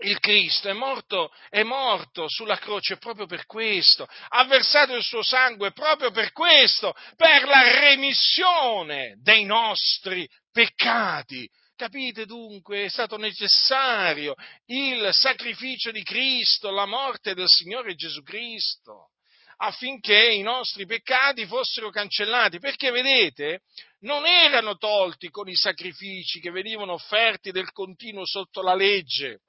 [0.00, 5.22] il Cristo è morto, è morto sulla croce proprio per questo, ha versato il suo
[5.22, 11.48] sangue proprio per questo, per la remissione dei nostri peccati.
[11.74, 14.34] Capite dunque, è stato necessario
[14.66, 19.10] il sacrificio di Cristo, la morte del Signore Gesù Cristo,
[19.58, 23.62] affinché i nostri peccati fossero cancellati, perché vedete,
[24.00, 29.42] non erano tolti con i sacrifici che venivano offerti del continuo sotto la legge,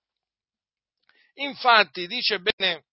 [1.41, 2.83] Infatti dice bene,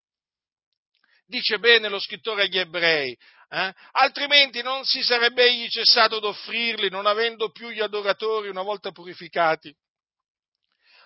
[1.27, 3.17] dice bene lo scrittore agli ebrei,
[3.49, 3.75] eh?
[3.93, 9.75] altrimenti non si sarebbe egli cessato d'offrirli, non avendo più gli adoratori una volta purificati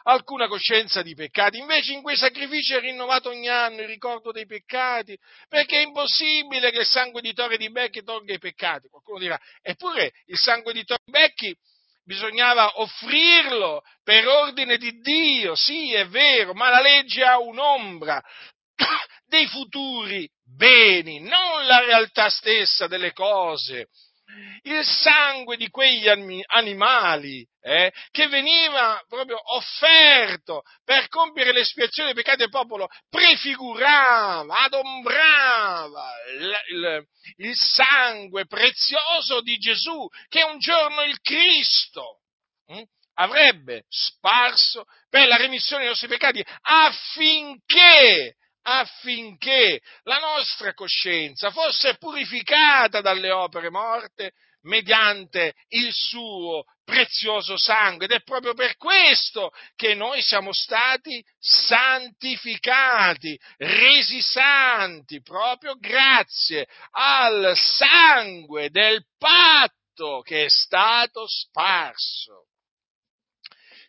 [0.04, 1.58] alcuna coscienza di peccati.
[1.58, 6.70] Invece in quei sacrifici è rinnovato ogni anno il ricordo dei peccati, perché è impossibile
[6.70, 8.88] che il sangue di Torre di Becchi tolga i peccati.
[8.88, 11.56] Qualcuno dirà, eppure il sangue di Torre di Becchi
[12.10, 18.20] bisognava offrirlo per ordine di Dio, sì è vero, ma la legge ha un'ombra
[19.28, 23.90] dei futuri beni, non la realtà stessa delle cose
[24.62, 32.42] il sangue di quegli animali eh, che veniva proprio offerto per compiere l'espiazione dei peccati
[32.42, 37.04] del popolo prefigurava, adombrava il, il,
[37.36, 42.20] il sangue prezioso di Gesù che un giorno il Cristo
[42.66, 42.82] hm,
[43.14, 53.00] avrebbe sparso per la remissione dei nostri peccati affinché affinché la nostra coscienza fosse purificata
[53.00, 54.32] dalle opere morte
[54.62, 63.38] mediante il suo prezioso sangue ed è proprio per questo che noi siamo stati santificati,
[63.58, 72.49] resi santi, proprio grazie al sangue del patto che è stato sparso.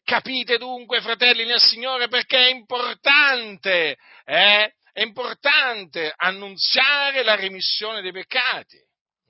[0.04, 4.74] Capite dunque, fratelli nel Signore, perché è importante, eh?
[4.92, 8.78] è importante annunziare la remissione dei peccati.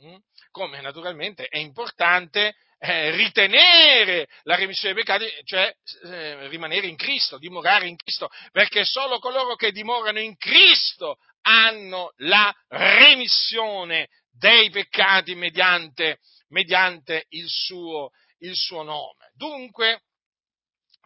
[0.06, 0.16] Mm?
[0.52, 5.72] Come naturalmente è importante eh, ritenere la remissione dei peccati, cioè
[6.04, 12.12] eh, rimanere in Cristo, dimorare in Cristo, perché solo coloro che dimorano in Cristo hanno
[12.18, 16.20] la remissione dei peccati mediante,
[16.50, 18.10] mediante il, suo,
[18.40, 19.30] il suo nome.
[19.36, 20.02] Dunque,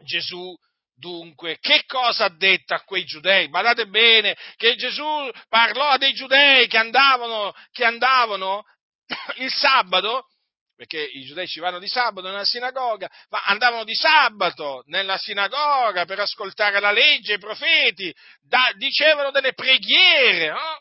[0.04, 0.56] Gesù
[0.98, 3.50] Dunque, che cosa ha detto a quei giudei?
[3.50, 8.64] Badate bene che Gesù parlò a dei giudei che andavano, che andavano
[9.36, 10.28] il sabato,
[10.74, 16.06] perché i giudei ci vanno di sabato nella sinagoga, ma andavano di sabato nella sinagoga
[16.06, 20.80] per ascoltare la legge, i profeti, da, dicevano delle preghiere, no?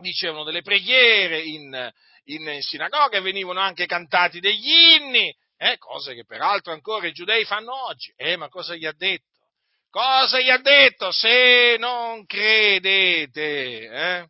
[0.00, 1.92] dicevano delle preghiere in,
[2.24, 7.86] in sinagoga, venivano anche cantati degli inni, eh, cose che peraltro ancora i giudei fanno
[7.86, 8.12] oggi.
[8.16, 9.26] Eh, ma cosa gli ha detto?
[9.90, 11.10] Cosa gli ha detto?
[11.10, 14.28] Se non credete, eh?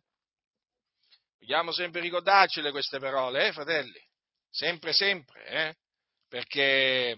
[1.39, 4.01] Vogliamo sempre ricordarcele queste parole, eh, fratelli?
[4.49, 5.75] Sempre, sempre, eh?
[6.27, 7.15] Perché,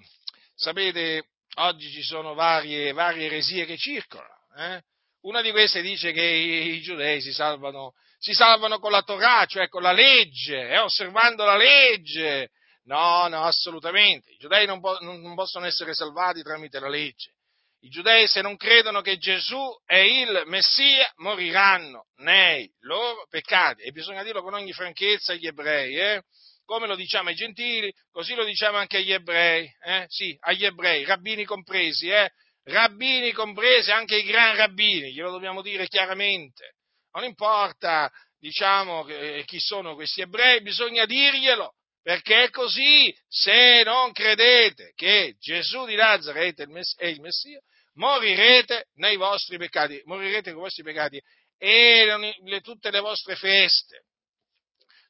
[0.55, 4.81] sapete, oggi ci sono varie, varie eresie che circolano, eh?
[5.21, 9.45] Una di queste dice che i, i giudei si salvano, si salvano, con la Torah,
[9.45, 12.49] cioè con la legge, eh, osservando la legge,
[12.91, 14.31] No, no, assolutamente.
[14.31, 17.35] I giudei non, po- non possono essere salvati tramite la legge.
[17.83, 23.83] I giudei, se non credono che Gesù è il Messia, moriranno nei loro peccati.
[23.83, 26.23] E bisogna dirlo con ogni franchezza agli ebrei, eh?
[26.65, 30.05] Come lo diciamo ai gentili, così lo diciamo anche agli ebrei, eh?
[30.09, 32.29] Sì, agli ebrei, rabbini compresi, eh?
[32.63, 36.75] Rabbini compresi, anche i gran rabbini, glielo dobbiamo dire chiaramente.
[37.13, 39.05] Non importa, diciamo,
[39.45, 45.95] chi sono questi ebrei, bisogna dirglielo perché è così, se non credete che Gesù di
[45.95, 46.59] Nazareth
[46.97, 47.61] è il Messia,
[47.93, 51.21] morirete nei vostri peccati, morirete con i vostri peccati
[51.57, 54.05] e le, tutte le vostre feste,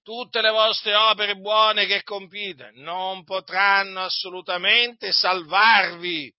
[0.04, 6.34] tutte le vostre opere buone che compite, non potranno assolutamente salvarvi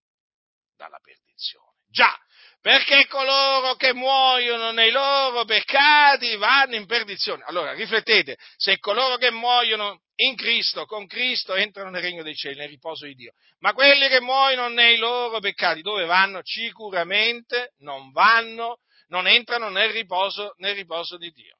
[0.76, 1.76] dalla perdizione.
[1.88, 2.14] Già,
[2.62, 7.42] perché coloro che muoiono nei loro peccati vanno in perdizione.
[7.44, 12.58] Allora, riflettete, se coloro che muoiono in Cristo, con Cristo, entrano nel regno dei cieli,
[12.58, 16.38] nel riposo di Dio, ma quelli che muoiono nei loro peccati, dove vanno?
[16.44, 21.56] Sicuramente non vanno, non entrano nel riposo, nel riposo di Dio.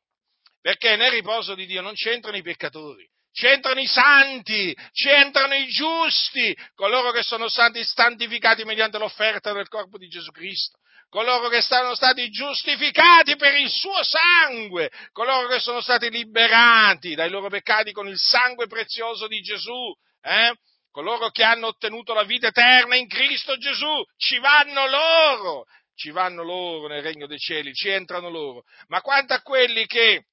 [0.61, 6.57] Perché nel riposo di Dio non c'entrano i peccatori, c'entrano i santi, c'entrano i giusti,
[6.77, 10.79] coloro che sono stati santificati mediante l'offerta del corpo di Gesù Cristo
[11.13, 17.29] coloro che sono stati giustificati per il suo sangue, coloro che sono stati liberati dai
[17.29, 20.57] loro peccati con il sangue prezioso di Gesù, eh?
[20.91, 26.43] coloro che hanno ottenuto la vita eterna in Cristo Gesù, ci vanno loro, ci vanno
[26.45, 28.63] loro nel regno dei cieli, ci entrano loro.
[28.87, 30.29] Ma quanto a quelli che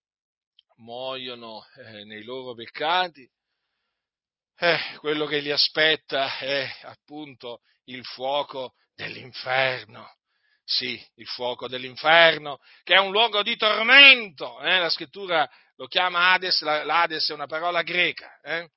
[0.77, 3.30] muoiono eh, nei loro peccati,
[4.59, 10.18] eh, quello che li aspetta è appunto il fuoco dell'inferno
[10.70, 14.61] sì, il fuoco dell'inferno, che è un luogo di tormento.
[14.61, 14.78] Eh?
[14.78, 18.70] La scrittura lo chiama Hades, l'Hades è una parola greca, eh?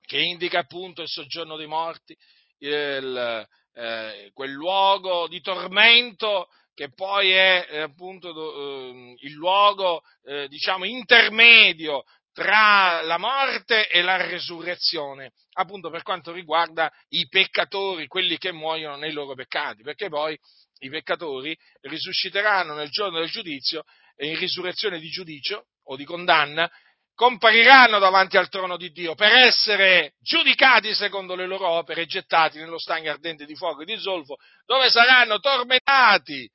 [0.00, 2.16] che indica appunto il soggiorno dei morti,
[2.60, 10.48] il, eh, quel luogo di tormento che poi è eh, appunto ehm, il luogo, eh,
[10.48, 12.04] diciamo, intermedio
[12.40, 18.96] tra la morte e la resurrezione, appunto per quanto riguarda i peccatori, quelli che muoiono
[18.96, 20.38] nei loro peccati, perché poi
[20.78, 23.84] i peccatori risusciteranno nel giorno del giudizio
[24.16, 26.66] e in risurrezione di giudicio o di condanna
[27.14, 32.56] compariranno davanti al trono di Dio per essere giudicati secondo le loro opere e gettati
[32.56, 36.50] nello stagno ardente di fuoco e di zolfo, dove saranno tormentati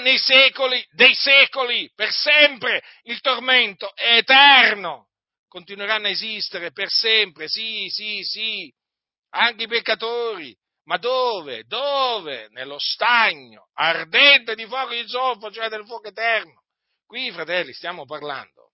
[0.00, 2.82] nei secoli dei secoli, per sempre.
[3.02, 5.08] Il tormento è eterno.
[5.48, 8.72] Continueranno a esistere per sempre, sì, sì, sì.
[9.30, 11.64] Anche i peccatori ma dove?
[11.64, 12.48] Dove?
[12.50, 16.62] Nello stagno ardente di fuoco di zolfo, cioè del fuoco eterno.
[17.04, 18.72] Qui, fratelli, stiamo parlando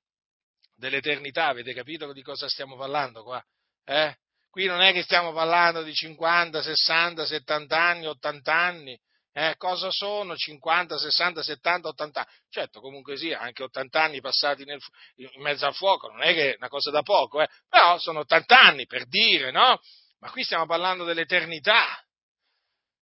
[0.74, 3.42] dell'eternità, avete capito di cosa stiamo parlando qua?
[3.84, 4.14] Eh?
[4.50, 9.00] Qui non è che stiamo parlando di 50, 60, 70 anni, 80 anni,
[9.34, 12.30] Eh, cosa sono 50, 60, 70, 80 anni?
[12.50, 14.78] Certo, comunque sia, anche 80 anni passati nel,
[15.14, 17.48] in mezzo al fuoco, non è che una cosa da poco, eh?
[17.66, 19.80] però sono 80 anni per dire, no?
[20.18, 22.04] Ma qui stiamo parlando dell'eternità,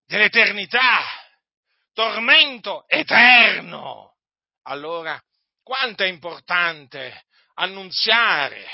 [0.07, 1.01] dell'eternità,
[1.93, 4.15] tormento eterno.
[4.63, 5.21] Allora,
[5.65, 8.67] quanto è importante annunziare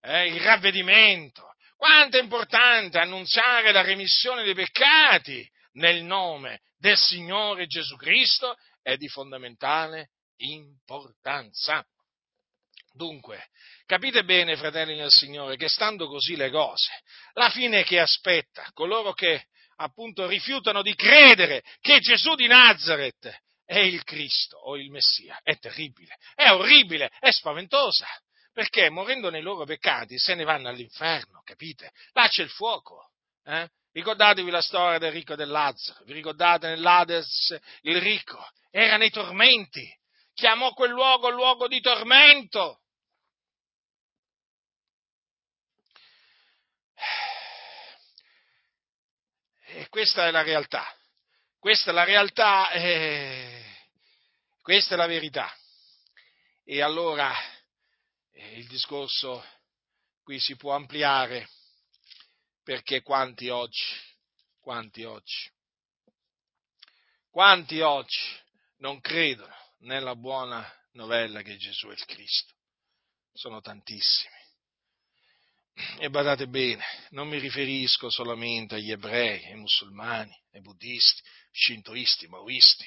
[0.00, 7.66] eh, il ravvedimento, quanto è importante annunziare la remissione dei peccati nel nome del Signore
[7.66, 11.84] Gesù Cristo è di fondamentale importanza.
[12.92, 13.48] Dunque,
[13.86, 16.92] capite bene, fratelli del Signore, che stando così le cose,
[17.32, 19.46] la fine che aspetta coloro che
[19.76, 25.58] appunto rifiutano di credere che Gesù di Nazareth è il Cristo o il Messia, è
[25.58, 28.06] terribile, è orribile, è spaventosa,
[28.52, 31.90] perché morendo nei loro peccati se ne vanno all'inferno, capite?
[32.12, 33.10] Là c'è il fuoco.
[33.42, 33.68] Eh?
[33.94, 38.44] Ricordatevi la storia del ricco del Lazzaro, vi ricordate nell'Ades il ricco?
[38.68, 39.88] Era nei tormenti,
[40.32, 42.80] chiamò quel luogo luogo di tormento.
[49.66, 50.84] E questa è la realtà,
[51.60, 53.64] questa è la realtà, eh,
[54.60, 55.56] questa è la verità.
[56.64, 57.32] E allora
[58.32, 59.46] eh, il discorso
[60.24, 61.48] qui si può ampliare
[62.64, 63.84] perché quanti oggi,
[64.58, 65.50] quanti oggi,
[67.28, 68.42] quanti oggi
[68.78, 72.54] non credono nella buona novella che Gesù è il Cristo?
[73.32, 74.42] Sono tantissimi.
[75.98, 82.86] E badate bene, non mi riferisco solamente agli ebrei, ai musulmani, ai buddisti, shintoisti, maoisti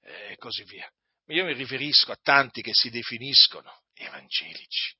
[0.00, 0.92] e così via.
[1.28, 4.94] Io mi riferisco a tanti che si definiscono evangelici.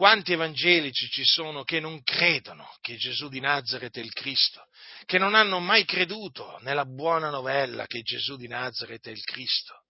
[0.00, 4.66] Quanti evangelici ci sono che non credono che Gesù di Nazareth è il Cristo,
[5.04, 9.84] che non hanno mai creduto nella buona novella che Gesù di Nazareth è il Cristo.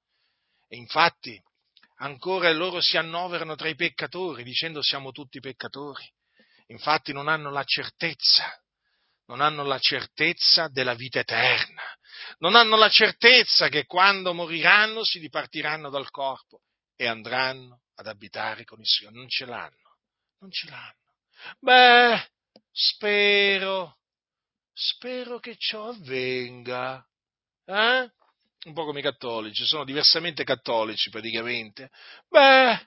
[0.67, 1.41] E infatti
[1.99, 6.13] ancora loro si annoverano tra i peccatori dicendo siamo tutti peccatori.
[6.67, 8.53] Infatti non hanno la certezza,
[9.27, 11.85] non hanno la certezza della vita eterna,
[12.39, 16.63] non hanno la certezza che quando moriranno si dipartiranno dal corpo
[16.97, 19.15] e andranno ad abitare con il Signore.
[19.17, 19.90] Non ce l'hanno,
[20.41, 20.95] non ce l'hanno.
[21.59, 22.31] Beh,
[22.71, 23.99] spero,
[24.73, 27.05] spero che ciò avvenga.
[27.65, 28.11] Eh?
[28.63, 31.91] Un po' come i cattolici, sono diversamente cattolici praticamente.
[32.29, 32.87] Beh,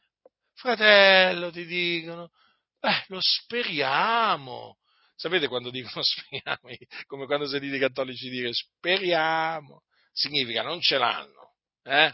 [0.53, 2.31] fratello, ti dicono,
[2.79, 4.77] beh, lo speriamo.
[5.15, 6.75] Sapete quando dicono speriamo?
[7.07, 9.83] Come quando sentite i cattolici dire speriamo.
[10.11, 11.55] Significa non ce l'hanno.
[11.83, 12.13] Eh?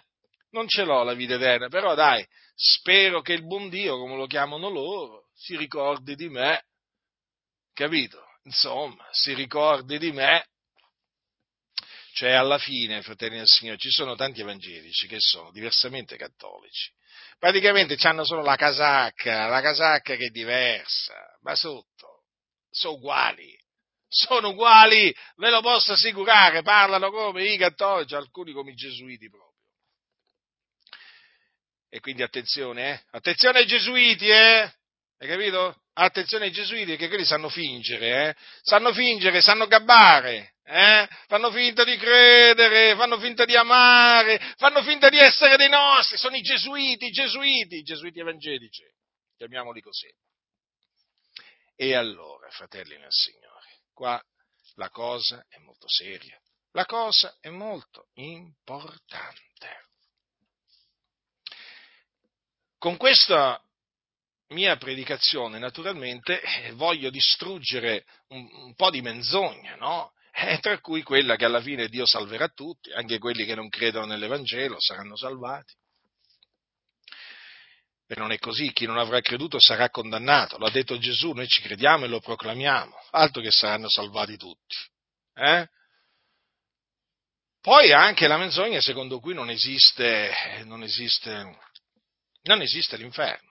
[0.51, 2.25] non ce l'ho la vita eterna, però dai,
[2.55, 6.65] spero che il buon Dio, come lo chiamano loro, si ricordi di me,
[7.73, 8.21] capito?
[8.43, 10.45] Insomma, si ricordi di me.
[12.13, 16.91] Cioè, alla fine, fratelli del Signore, ci sono tanti evangelici che sono diversamente cattolici.
[17.37, 22.25] Praticamente hanno solo la casacca, la casacca che è diversa, ma sotto
[22.69, 23.57] sono uguali.
[24.09, 29.47] Sono uguali, ve lo posso assicurare, parlano come i cattolici, alcuni come i gesuiti proprio.
[31.89, 33.03] E quindi attenzione, eh?
[33.11, 34.73] Attenzione ai gesuiti, eh?
[35.21, 35.81] Hai capito?
[35.95, 38.35] Attenzione ai gesuiti, che quelli sanno fingere, eh?
[38.61, 41.09] Sanno fingere, sanno gabbare, eh?
[41.27, 46.15] Fanno finta di credere, fanno finta di amare, fanno finta di essere dei nostri.
[46.15, 48.83] Sono i gesuiti, i gesuiti, i gesuiti evangelici.
[49.35, 50.07] Chiamiamoli così.
[51.75, 54.23] E allora, fratelli nel Signore, qua
[54.75, 56.39] la cosa è molto seria.
[56.71, 59.87] La cosa è molto importante.
[62.77, 63.61] Con questa
[64.49, 70.13] mia predicazione, naturalmente, eh, voglio distruggere un, un po' di menzogna, no?
[70.31, 74.05] Eh, tra cui quella che alla fine Dio salverà tutti, anche quelli che non credono
[74.05, 75.73] nell'Evangelo saranno salvati.
[78.07, 81.61] E non è così, chi non avrà creduto sarà condannato, l'ha detto Gesù, noi ci
[81.61, 84.75] crediamo e lo proclamiamo, altro che saranno salvati tutti.
[85.35, 85.67] Eh?
[87.61, 91.57] Poi anche la menzogna secondo cui non esiste, non esiste
[92.43, 93.48] non esiste l'inferno.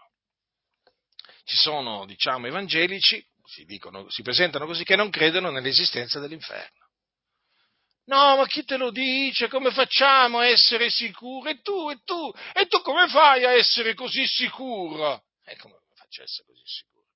[1.49, 6.91] Ci sono, diciamo, evangelici, si, dicono, si presentano così, che non credono nell'esistenza dell'inferno.
[8.05, 9.49] No, ma chi te lo dice?
[9.49, 11.53] Come facciamo a essere sicuri?
[11.53, 15.25] E tu, e tu, e tu come fai a essere così sicuro?
[15.43, 17.07] E eh, come faccio a essere così sicuro?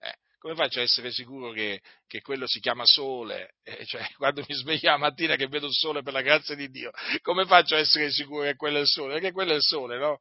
[0.00, 3.54] Eh, come faccio a essere sicuro che, che quello si chiama sole?
[3.62, 6.68] Eh, cioè, quando mi sveglio la mattina che vedo il sole per la grazia di
[6.68, 6.90] Dio,
[7.22, 9.14] come faccio a essere sicuro che quello è il sole?
[9.14, 10.20] Perché quello è il sole, no?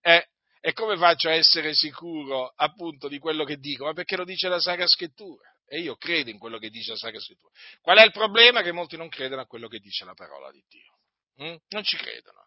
[0.00, 0.26] Eh,
[0.66, 3.84] e come faccio a essere sicuro appunto di quello che dico?
[3.84, 5.46] Ma perché lo dice la Sacra Scrittura.
[5.66, 7.52] e io credo in quello che dice la Sacra Scrittura.
[7.82, 8.62] Qual è il problema?
[8.62, 11.46] Che molti non credono a quello che dice la parola di Dio.
[11.46, 11.56] Mm?
[11.68, 12.46] Non ci credono.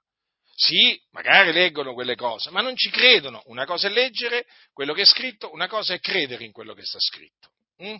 [0.56, 3.44] Sì, magari leggono quelle cose, ma non ci credono.
[3.46, 6.86] Una cosa è leggere quello che è scritto, una cosa è credere in quello che
[6.86, 7.52] sta scritto.
[7.84, 7.98] Mm?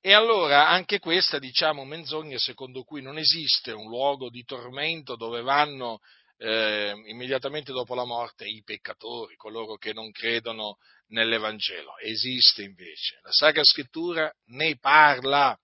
[0.00, 5.42] E allora anche questa, diciamo, menzogna secondo cui non esiste un luogo di tormento dove
[5.42, 5.98] vanno
[6.36, 10.78] eh, immediatamente dopo la morte i peccatori, coloro che non credono
[11.08, 11.98] nell'Evangelo.
[11.98, 13.18] Esiste invece.
[13.22, 15.58] La Sacra Scrittura ne parla.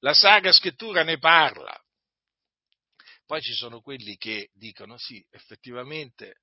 [0.00, 1.78] La Sacra Scrittura ne parla.
[3.26, 6.42] Poi ci sono quelli che dicono sì, effettivamente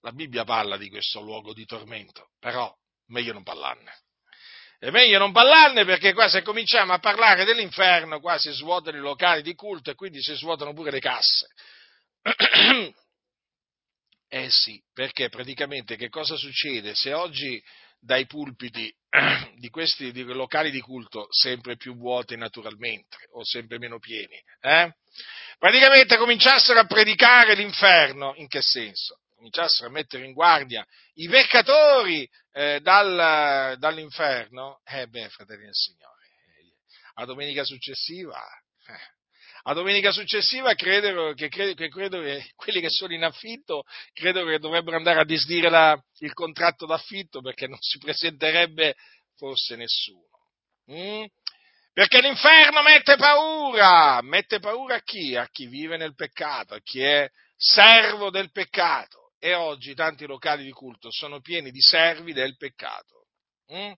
[0.00, 2.74] la Bibbia parla di questo luogo di tormento, però
[3.06, 3.92] meglio non parlarne.
[4.78, 9.00] È meglio non parlarne perché qua se cominciamo a parlare dell'inferno, qua si svuotano i
[9.00, 11.48] locali di culto e quindi si svuotano pure le casse.
[14.32, 16.94] Eh sì, perché praticamente che cosa succede?
[16.94, 17.60] Se oggi
[17.98, 18.94] dai pulpiti
[19.58, 24.94] di questi di locali di culto sempre più vuoti naturalmente o sempre meno pieni, eh?
[25.58, 29.20] praticamente cominciassero a predicare l'inferno, in che senso?
[29.34, 36.28] Cominciassero a mettere in guardia i peccatori eh, dal, dall'inferno, eh beh, fratelli del Signore,
[37.14, 38.40] a domenica successiva,
[38.86, 39.18] eh,
[39.62, 44.44] a domenica successiva credo che, credo, che, credo che quelli che sono in affitto credo
[44.44, 48.96] che dovrebbero andare a disdire la, il contratto d'affitto perché non si presenterebbe
[49.36, 50.28] forse nessuno.
[50.90, 51.24] Mm?
[51.92, 55.36] Perché l'inferno mette paura, mette paura a chi?
[55.36, 59.32] A chi vive nel peccato, a chi è servo del peccato.
[59.38, 63.26] E oggi tanti locali di culto sono pieni di servi del peccato.
[63.72, 63.92] Mm?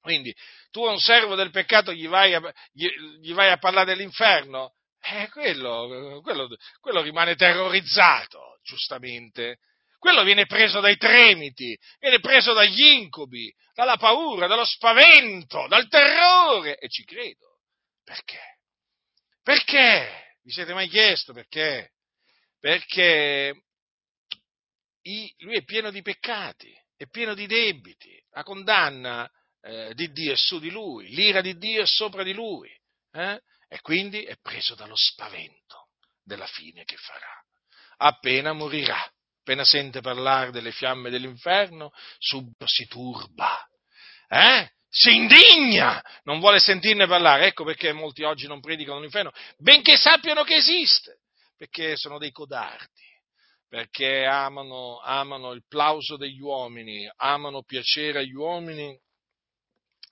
[0.00, 0.34] Quindi
[0.70, 2.40] tu a un servo del peccato gli vai a,
[2.72, 2.88] gli,
[3.20, 4.74] gli vai a parlare dell'inferno?
[5.04, 6.48] Eh, quello, quello,
[6.80, 9.58] quello rimane terrorizzato, giustamente.
[9.98, 16.76] Quello viene preso dai tremiti, viene preso dagli incubi, dalla paura, dallo spavento, dal terrore.
[16.78, 17.60] E ci credo.
[18.04, 18.58] Perché?
[19.42, 20.36] Perché?
[20.42, 21.92] Vi siete mai chiesto perché?
[22.58, 23.62] Perché
[25.38, 29.28] lui è pieno di peccati, è pieno di debiti, la condanna
[29.60, 32.70] eh, di Dio è su di lui, l'ira di Dio è sopra di lui.
[33.12, 33.40] Eh?
[33.72, 35.88] E quindi è preso dallo spavento
[36.22, 37.42] della fine che farà.
[37.96, 39.02] Appena morirà,
[39.40, 43.66] appena sente parlare delle fiamme dell'inferno, subito si turba,
[44.28, 44.70] eh?
[44.90, 47.46] si indigna, non vuole sentirne parlare.
[47.46, 51.20] Ecco perché molti oggi non predicano l'inferno, benché sappiano che esiste,
[51.56, 53.06] perché sono dei codardi,
[53.68, 59.00] perché amano, amano il plauso degli uomini, amano piacere agli uomini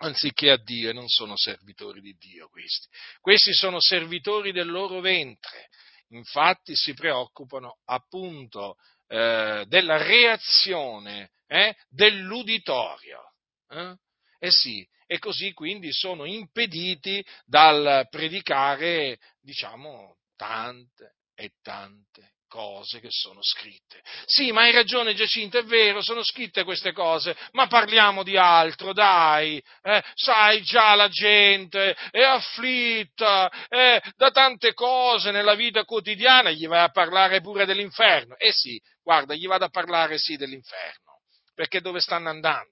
[0.00, 2.88] anziché a Dio e non sono servitori di Dio questi.
[3.20, 5.68] Questi sono servitori del loro ventre,
[6.08, 8.76] infatti si preoccupano appunto
[9.08, 13.32] eh, della reazione eh, dell'uditorio.
[13.68, 13.94] Eh?
[14.38, 23.08] eh sì, e così quindi sono impediti dal predicare, diciamo, tante e tante cose che
[23.10, 24.02] sono scritte.
[24.26, 28.92] Sì, ma hai ragione Giacinto, è vero, sono scritte queste cose, ma parliamo di altro,
[28.92, 36.50] dai, eh, sai già la gente è afflitta eh, da tante cose nella vita quotidiana,
[36.50, 38.36] gli vai a parlare pure dell'inferno.
[38.36, 41.20] Eh sì, guarda, gli vado a parlare sì dell'inferno,
[41.54, 42.68] perché dove stanno andando?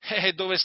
[0.04, 0.56] Eh, dove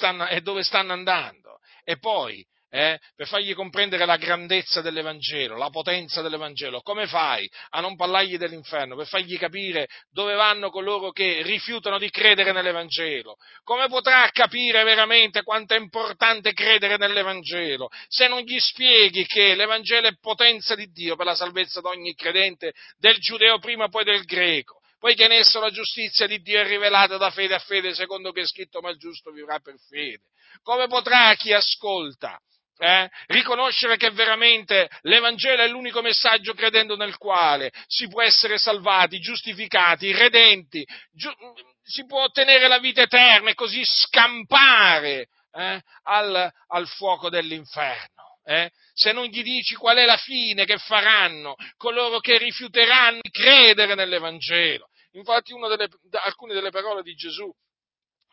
[0.42, 1.60] dove stanno andando?
[1.84, 2.44] E poi
[2.78, 6.82] eh, per fargli comprendere la grandezza dell'Evangelo, la potenza dell'Evangelo.
[6.82, 8.96] Come fai a non parlargli dell'inferno?
[8.96, 13.38] Per fargli capire dove vanno coloro che rifiutano di credere nell'Evangelo?
[13.64, 20.08] Come potrà capire veramente quanto è importante credere nell'Evangelo se non gli spieghi che l'Evangelo
[20.08, 24.24] è potenza di Dio per la salvezza di ogni credente, del giudeo prima poi del
[24.24, 24.82] greco?
[25.00, 28.42] poiché in esso la giustizia di Dio è rivelata da fede a fede, secondo che
[28.42, 30.24] è scritto, ma il giusto vivrà per fede.
[30.64, 32.40] Come potrà chi ascolta
[32.78, 39.20] eh, riconoscere che veramente l'Evangelo è l'unico messaggio credendo nel quale si può essere salvati,
[39.20, 41.36] giustificati, redenti, giu-
[41.84, 48.40] si può ottenere la vita eterna e così scampare eh, al, al, fuoco dell'inferno.
[48.44, 48.70] Eh?
[48.94, 53.96] Se non gli dici qual è la fine che faranno coloro che rifiuteranno di credere
[53.96, 54.90] nell'Evangelo.
[55.12, 55.90] Infatti, delle,
[56.24, 57.52] alcune delle parole di Gesù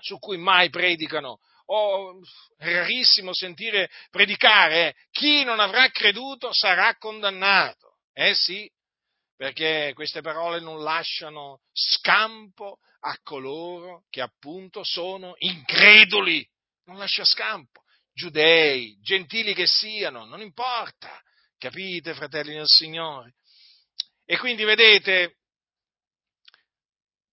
[0.01, 2.21] su cui mai predicano o
[2.59, 7.99] rarissimo sentire predicare, chi non avrà creduto sarà condannato.
[8.13, 8.71] Eh sì,
[9.37, 16.47] perché queste parole non lasciano scampo a coloro che appunto sono increduli,
[16.85, 21.21] non lascia scampo, giudei, gentili che siano, non importa,
[21.59, 23.35] capite fratelli del Signore?
[24.25, 25.37] E quindi vedete,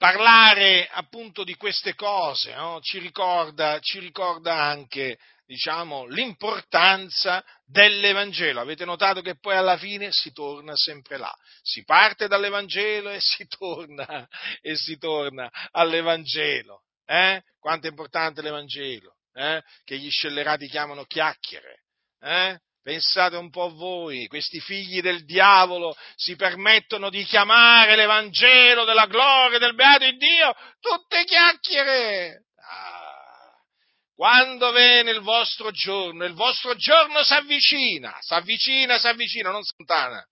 [0.01, 2.81] parlare appunto di queste cose no?
[2.81, 8.63] ci, ricorda, ci, ricorda, anche diciamo, l'importanza dell'Evangelo.
[8.63, 11.31] Avete notato che poi alla fine si torna sempre là.
[11.61, 14.27] Si parte dall'Evangelo e si torna,
[14.63, 16.85] e si torna all'Evangelo.
[17.05, 17.43] Eh?
[17.59, 19.63] Quanto è importante l'Evangelo, eh?
[19.85, 21.83] che gli scellerati chiamano chiacchiere.
[22.21, 22.59] Eh?
[22.83, 29.59] Pensate un po' voi, questi figli del diavolo si permettono di chiamare l'Evangelo della gloria
[29.59, 32.47] del beato Dio tutte chiacchiere.
[32.57, 33.11] Ah
[34.21, 39.63] quando viene il vostro giorno, il vostro giorno si avvicina, si avvicina, si avvicina, non
[39.63, 40.23] si allontana.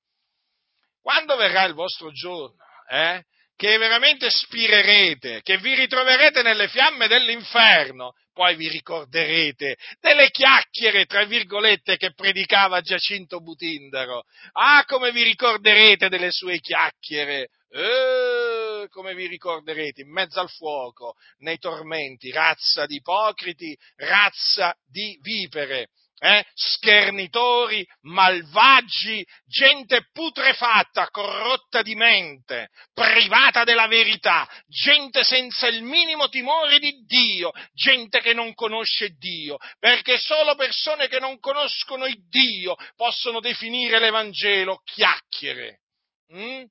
[1.00, 2.54] Quando verrà il vostro giorno,
[2.90, 3.24] eh,
[3.58, 11.24] che veramente spirerete, che vi ritroverete nelle fiamme dell'inferno, poi vi ricorderete delle chiacchiere, tra
[11.24, 14.22] virgolette, che predicava Giacinto Butindaro.
[14.52, 17.48] Ah, come vi ricorderete delle sue chiacchiere!
[17.70, 25.18] Eh, come vi ricorderete, in mezzo al fuoco, nei tormenti, razza di ipocriti, razza di
[25.20, 25.88] vipere,
[26.18, 26.44] eh?
[26.54, 36.78] schernitori, malvagi, gente putrefatta, corrotta di mente, privata della verità, gente senza il minimo timore
[36.78, 42.76] di Dio, gente che non conosce Dio, perché solo persone che non conoscono il Dio
[42.96, 45.80] possono definire l'Evangelo chiacchiere.
[46.34, 46.64] Mm?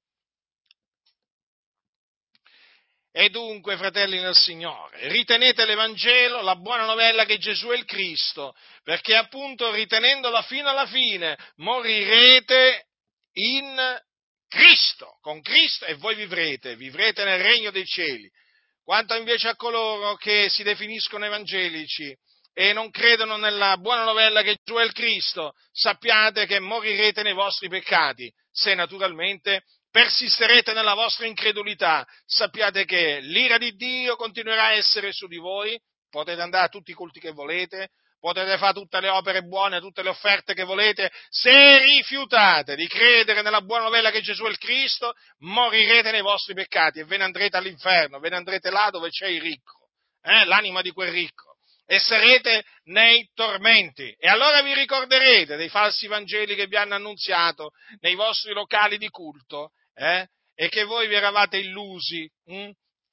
[3.20, 8.53] E dunque, fratelli nel Signore, ritenete l'Evangelo, la buona novella che Gesù è il Cristo,
[8.84, 12.86] perché appunto ritenendola fino alla fine morirete
[13.32, 13.99] in
[14.47, 18.30] Cristo, con Cristo e voi vivrete, vivrete nel regno dei cieli.
[18.84, 22.15] Quanto invece a coloro che si definiscono evangelici
[22.53, 27.34] e non credono nella buona novella che Gesù è il Cristo, sappiate che morirete nei
[27.34, 29.63] vostri peccati, se naturalmente
[29.98, 35.76] persisterete nella vostra incredulità, sappiate che l'ira di Dio continuerà a essere su di voi,
[36.08, 37.89] potete andare a tutti i culti che volete,
[38.20, 43.41] potete fare tutte le opere buone, tutte le offerte che volete, se rifiutate di credere
[43.41, 47.24] nella buona novella che Gesù è il Cristo, morirete nei vostri peccati e ve ne
[47.24, 49.89] andrete all'inferno, ve ne andrete là dove c'è il ricco,
[50.22, 51.56] eh, l'anima di quel ricco.
[51.88, 54.14] E sarete nei tormenti.
[54.20, 57.72] E allora vi ricorderete dei falsi Vangeli che vi hanno annunziato
[58.02, 60.28] nei vostri locali di culto eh?
[60.54, 62.30] e che voi vi eravate illusi.
[62.45, 62.70] Hm?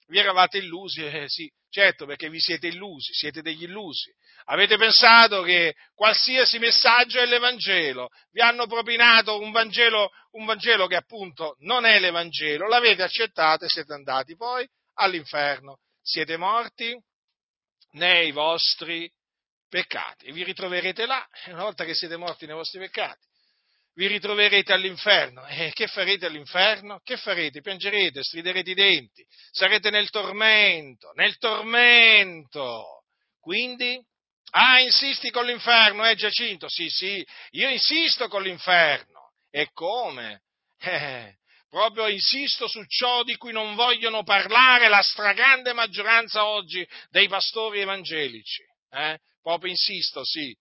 [0.07, 4.13] Vi eravate illusi, eh, sì, certo, perché vi siete illusi, siete degli illusi.
[4.47, 10.97] Avete pensato che qualsiasi messaggio è l'Evangelo, vi hanno propinato un Vangelo, un Vangelo che
[10.97, 15.79] appunto non è l'Evangelo, l'avete accettato e siete andati poi all'inferno.
[16.03, 16.95] Siete morti
[17.93, 19.11] nei vostri
[19.69, 23.27] peccati e vi ritroverete là, una volta che siete morti nei vostri peccati,
[23.95, 25.47] vi ritroverete all'inferno.
[25.47, 27.01] E che farete all'inferno?
[27.03, 27.61] Che farete?
[27.61, 33.05] Piangerete, striderete i denti, sarete nel tormento, nel tormento.
[33.41, 34.01] Quindi,
[34.53, 36.69] ah, insisti con l'inferno, eh Giacinto?
[36.69, 39.33] Sì, sì, io insisto con l'inferno.
[39.51, 40.43] E come?
[40.81, 41.37] Eh,
[41.71, 47.81] proprio insisto su ciò di cui non vogliono parlare la stragrande maggioranza oggi dei pastori
[47.81, 48.63] evangelici.
[48.91, 49.19] Eh?
[49.41, 50.57] Proprio insisto, sì,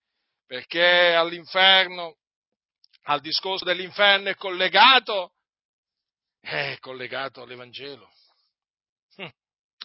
[0.45, 2.17] perché all'inferno
[3.03, 5.33] al discorso dell'inferno è collegato,
[6.39, 8.09] è collegato all'Evangelo.
[9.15, 9.29] Hm.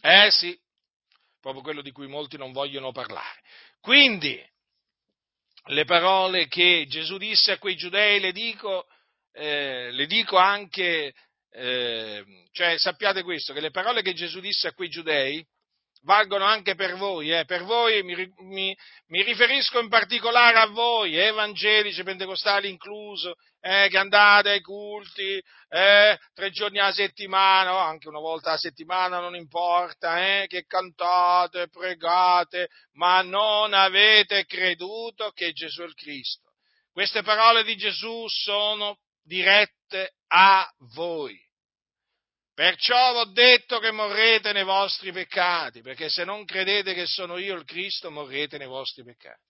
[0.03, 0.59] Eh sì,
[1.41, 3.43] proprio quello di cui molti non vogliono parlare.
[3.81, 4.41] Quindi,
[5.71, 8.87] le parole che Gesù disse a quei giudei le dico,
[9.33, 11.15] eh, le dico anche,
[11.51, 15.45] eh, cioè sappiate questo, che le parole che Gesù disse a quei giudei
[16.09, 17.45] valgono anche per voi, eh.
[17.45, 18.75] per voi mi, mi,
[19.09, 25.39] mi, riferisco in particolare a voi, evangelici, pentecostali incluso, eh, che andate ai culti
[25.69, 30.65] eh, tre giorni alla settimana, o anche una volta alla settimana, non importa, eh, che
[30.65, 36.53] cantate, pregate, ma non avete creduto che Gesù è il Cristo.
[36.91, 41.39] Queste parole di Gesù sono dirette a voi.
[42.59, 47.55] Perciò ho detto che morrete nei vostri peccati, perché se non credete che sono io
[47.55, 49.41] il Cristo, morrete nei vostri peccati.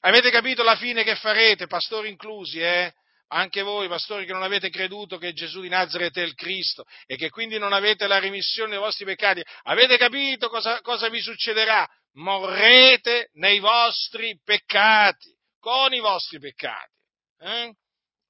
[0.00, 2.92] Avete capito la fine che farete, pastori inclusi, eh?
[3.28, 7.14] Anche voi, pastori che non avete creduto che Gesù di Nazareth è il Cristo e
[7.14, 11.88] che quindi non avete la remissione dei vostri peccati, avete capito cosa, cosa vi succederà?
[12.14, 16.96] Morrete nei vostri peccati, con i vostri peccati.
[17.38, 17.72] Eh?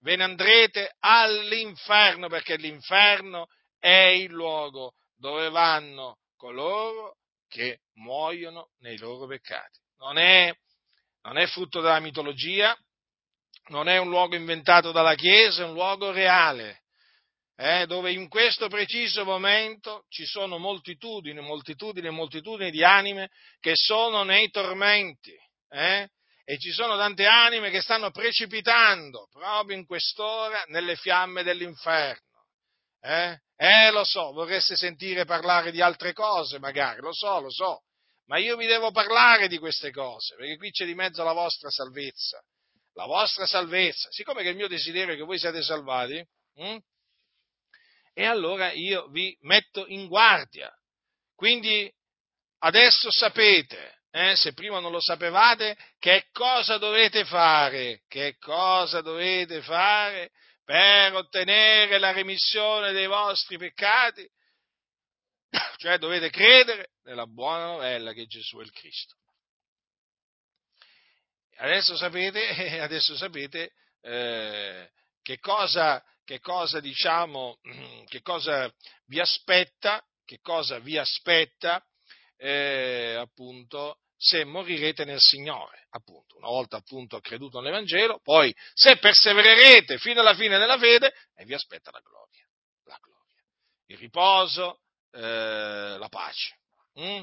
[0.03, 3.47] Ve ne andrete all'inferno, perché l'inferno
[3.85, 7.17] è il luogo dove vanno coloro
[7.47, 9.79] che muoiono nei loro peccati.
[9.99, 10.51] Non è,
[11.25, 12.75] non è frutto della mitologia,
[13.67, 16.85] non è un luogo inventato dalla Chiesa, è un luogo reale,
[17.57, 23.29] eh, dove in questo preciso momento ci sono moltitudini, moltitudini e moltitudini di anime
[23.61, 25.37] che sono nei tormenti,
[25.69, 26.09] eh,
[26.43, 32.24] e ci sono tante anime che stanno precipitando proprio in quest'ora nelle fiamme dell'inferno.
[33.07, 33.39] Eh?
[33.57, 37.83] eh, lo so, vorreste sentire parlare di altre cose, magari, lo so, lo so,
[38.29, 41.69] ma io vi devo parlare di queste cose, perché qui c'è di mezzo la vostra
[41.69, 42.43] salvezza,
[42.95, 46.77] la vostra salvezza, siccome che il mio desiderio è che voi siate salvati, hm?
[48.15, 50.73] e allora io vi metto in guardia.
[51.35, 51.93] Quindi
[52.61, 59.61] adesso sapete, eh, se prima non lo sapevate, che cosa dovete fare, che cosa dovete
[59.61, 60.31] fare
[60.65, 64.29] per ottenere la remissione dei vostri peccati,
[65.77, 69.15] cioè dovete credere nella buona novella che Gesù è il Cristo.
[71.57, 74.91] Adesso sapete, adesso sapete eh,
[75.23, 77.59] che cosa, che cosa diciamo,
[78.09, 78.73] che cosa
[79.07, 81.85] vi aspetta, che cosa vi aspetta
[82.37, 89.99] eh, appunto se morirete nel Signore, appunto, una volta appunto creduto nell'Evangelo, poi se persevererete
[89.99, 92.49] fino alla fine della fede, e vi aspetta la gloria,
[92.85, 93.43] la gloria,
[93.89, 94.81] il riposo,
[95.13, 96.57] eh, la pace.
[96.99, 97.21] Mm?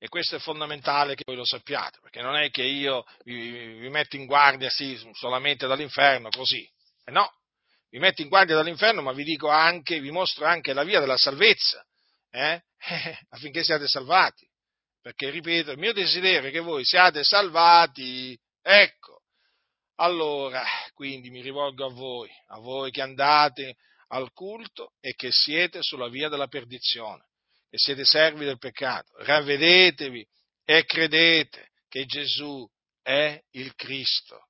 [0.00, 3.88] E questo è fondamentale che voi lo sappiate, perché non è che io vi, vi
[3.88, 6.62] metto in guardia sì, solamente dall'inferno, così.
[7.06, 7.26] Eh no,
[7.88, 11.16] vi metto in guardia dall'inferno, ma vi dico anche, vi mostro anche la via della
[11.16, 11.82] salvezza,
[12.32, 12.62] eh?
[13.30, 14.46] affinché siate salvati
[15.08, 19.22] perché ripeto, il mio desiderio è che voi siate salvati, ecco.
[19.94, 23.76] Allora, quindi mi rivolgo a voi, a voi che andate
[24.08, 27.24] al culto e che siete sulla via della perdizione,
[27.70, 30.28] che siete servi del peccato, ravvedetevi
[30.66, 32.68] e credete che Gesù
[33.00, 34.48] è il Cristo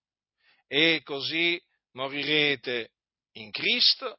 [0.67, 2.95] e così morirete
[3.35, 4.19] in Cristo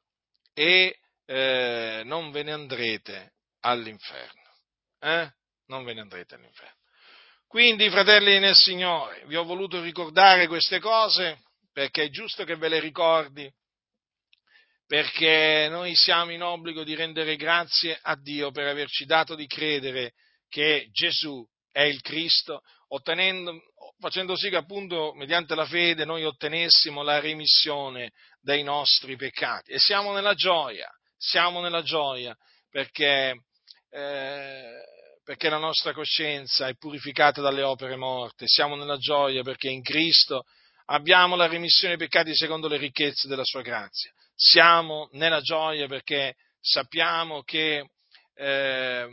[0.53, 4.53] e eh, non ve ne andrete all'inferno.
[4.99, 5.37] Eh?
[5.69, 6.77] Non ve ne andrete all'inferno.
[7.47, 11.41] Quindi, fratelli nel Signore, vi ho voluto ricordare queste cose
[11.71, 13.51] perché è giusto che ve le ricordi,
[14.85, 20.13] perché noi siamo in obbligo di rendere grazie a Dio per averci dato di credere
[20.47, 22.61] che Gesù è il Cristo,
[23.99, 28.11] facendo sì che appunto mediante la fede noi ottenessimo la remissione
[28.41, 29.71] dei nostri peccati.
[29.71, 32.35] E siamo nella gioia, siamo nella gioia
[32.69, 33.43] perché
[33.91, 34.81] eh,
[35.29, 40.45] perché la nostra coscienza è purificata dalle opere morte, siamo nella gioia perché in Cristo
[40.85, 46.33] abbiamo la remissione dei peccati secondo le ricchezze della sua grazia, siamo nella gioia perché
[46.59, 47.91] sappiamo che,
[48.33, 49.07] eh,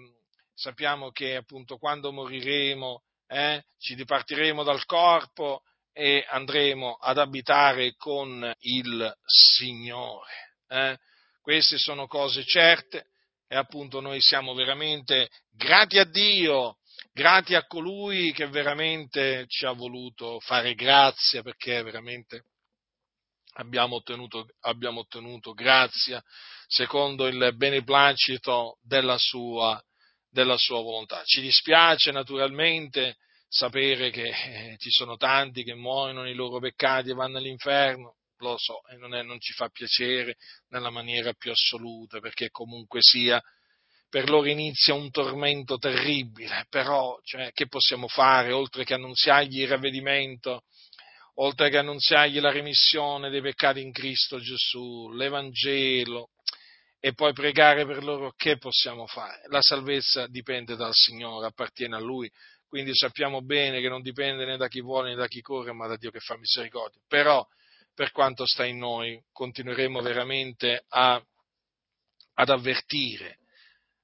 [0.55, 8.55] sappiamo che appunto quando moriremo eh, ci dipartiremo dal corpo e andremo ad abitare con
[8.61, 10.33] il Signore.
[10.69, 10.97] Eh.
[11.43, 13.09] Queste sono cose certe
[13.49, 16.79] e appunto noi siamo veramente grati a Dio,
[17.13, 22.45] grati a colui che veramente ci ha voluto fare grazia perché veramente
[23.55, 26.23] abbiamo ottenuto, abbiamo ottenuto grazia
[26.67, 29.83] secondo il beneplacito della sua,
[30.29, 31.23] della sua volontà.
[31.25, 33.17] Ci dispiace naturalmente
[33.49, 38.57] sapere che eh, ci sono tanti che muoiono nei loro peccati e vanno all'inferno, lo
[38.59, 40.37] so, e non, è, non ci fa piacere
[40.69, 43.41] nella maniera più assoluta, perché comunque sia,
[44.09, 49.69] per loro inizia un tormento terribile, però cioè, che possiamo fare oltre che annunziargli il
[49.69, 50.65] ravvedimento,
[51.35, 56.31] oltre che annunziargli la remissione dei peccati in Cristo Gesù, l'Evangelo,
[56.99, 59.43] e poi pregare per loro, che possiamo fare?
[59.49, 62.31] La salvezza dipende dal Signore, appartiene a Lui,
[62.67, 65.87] quindi sappiamo bene che non dipende né da chi vuole né da chi corre, ma
[65.87, 67.01] da Dio che fa misericordia.
[67.07, 67.47] Però
[67.97, 71.15] per quanto sta in noi, continueremo veramente a,
[72.35, 73.39] ad, avvertire,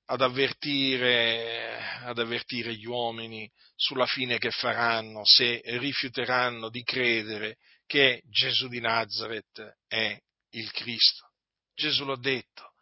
[0.06, 8.22] ad, avvertire, ad avvertire gli uomini sulla fine che faranno se rifiuteranno di credere che
[8.30, 10.18] Gesù di Nazareth è
[10.52, 11.28] il Cristo.
[11.74, 12.72] Gesù l'ha detto.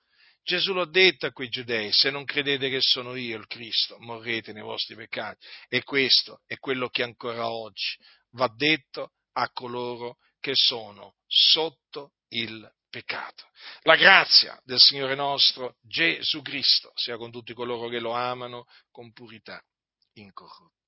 [0.44, 4.52] Gesù l'ha detto a quei giudei, se non credete che sono io il Cristo, morrete
[4.52, 5.44] nei vostri peccati.
[5.68, 7.96] E questo è quello che ancora oggi
[8.30, 13.48] va detto a coloro che che sono sotto il peccato.
[13.82, 19.12] La grazia del Signore nostro Gesù Cristo sia con tutti coloro che lo amano con
[19.12, 19.62] purità
[20.14, 20.79] incorrotta.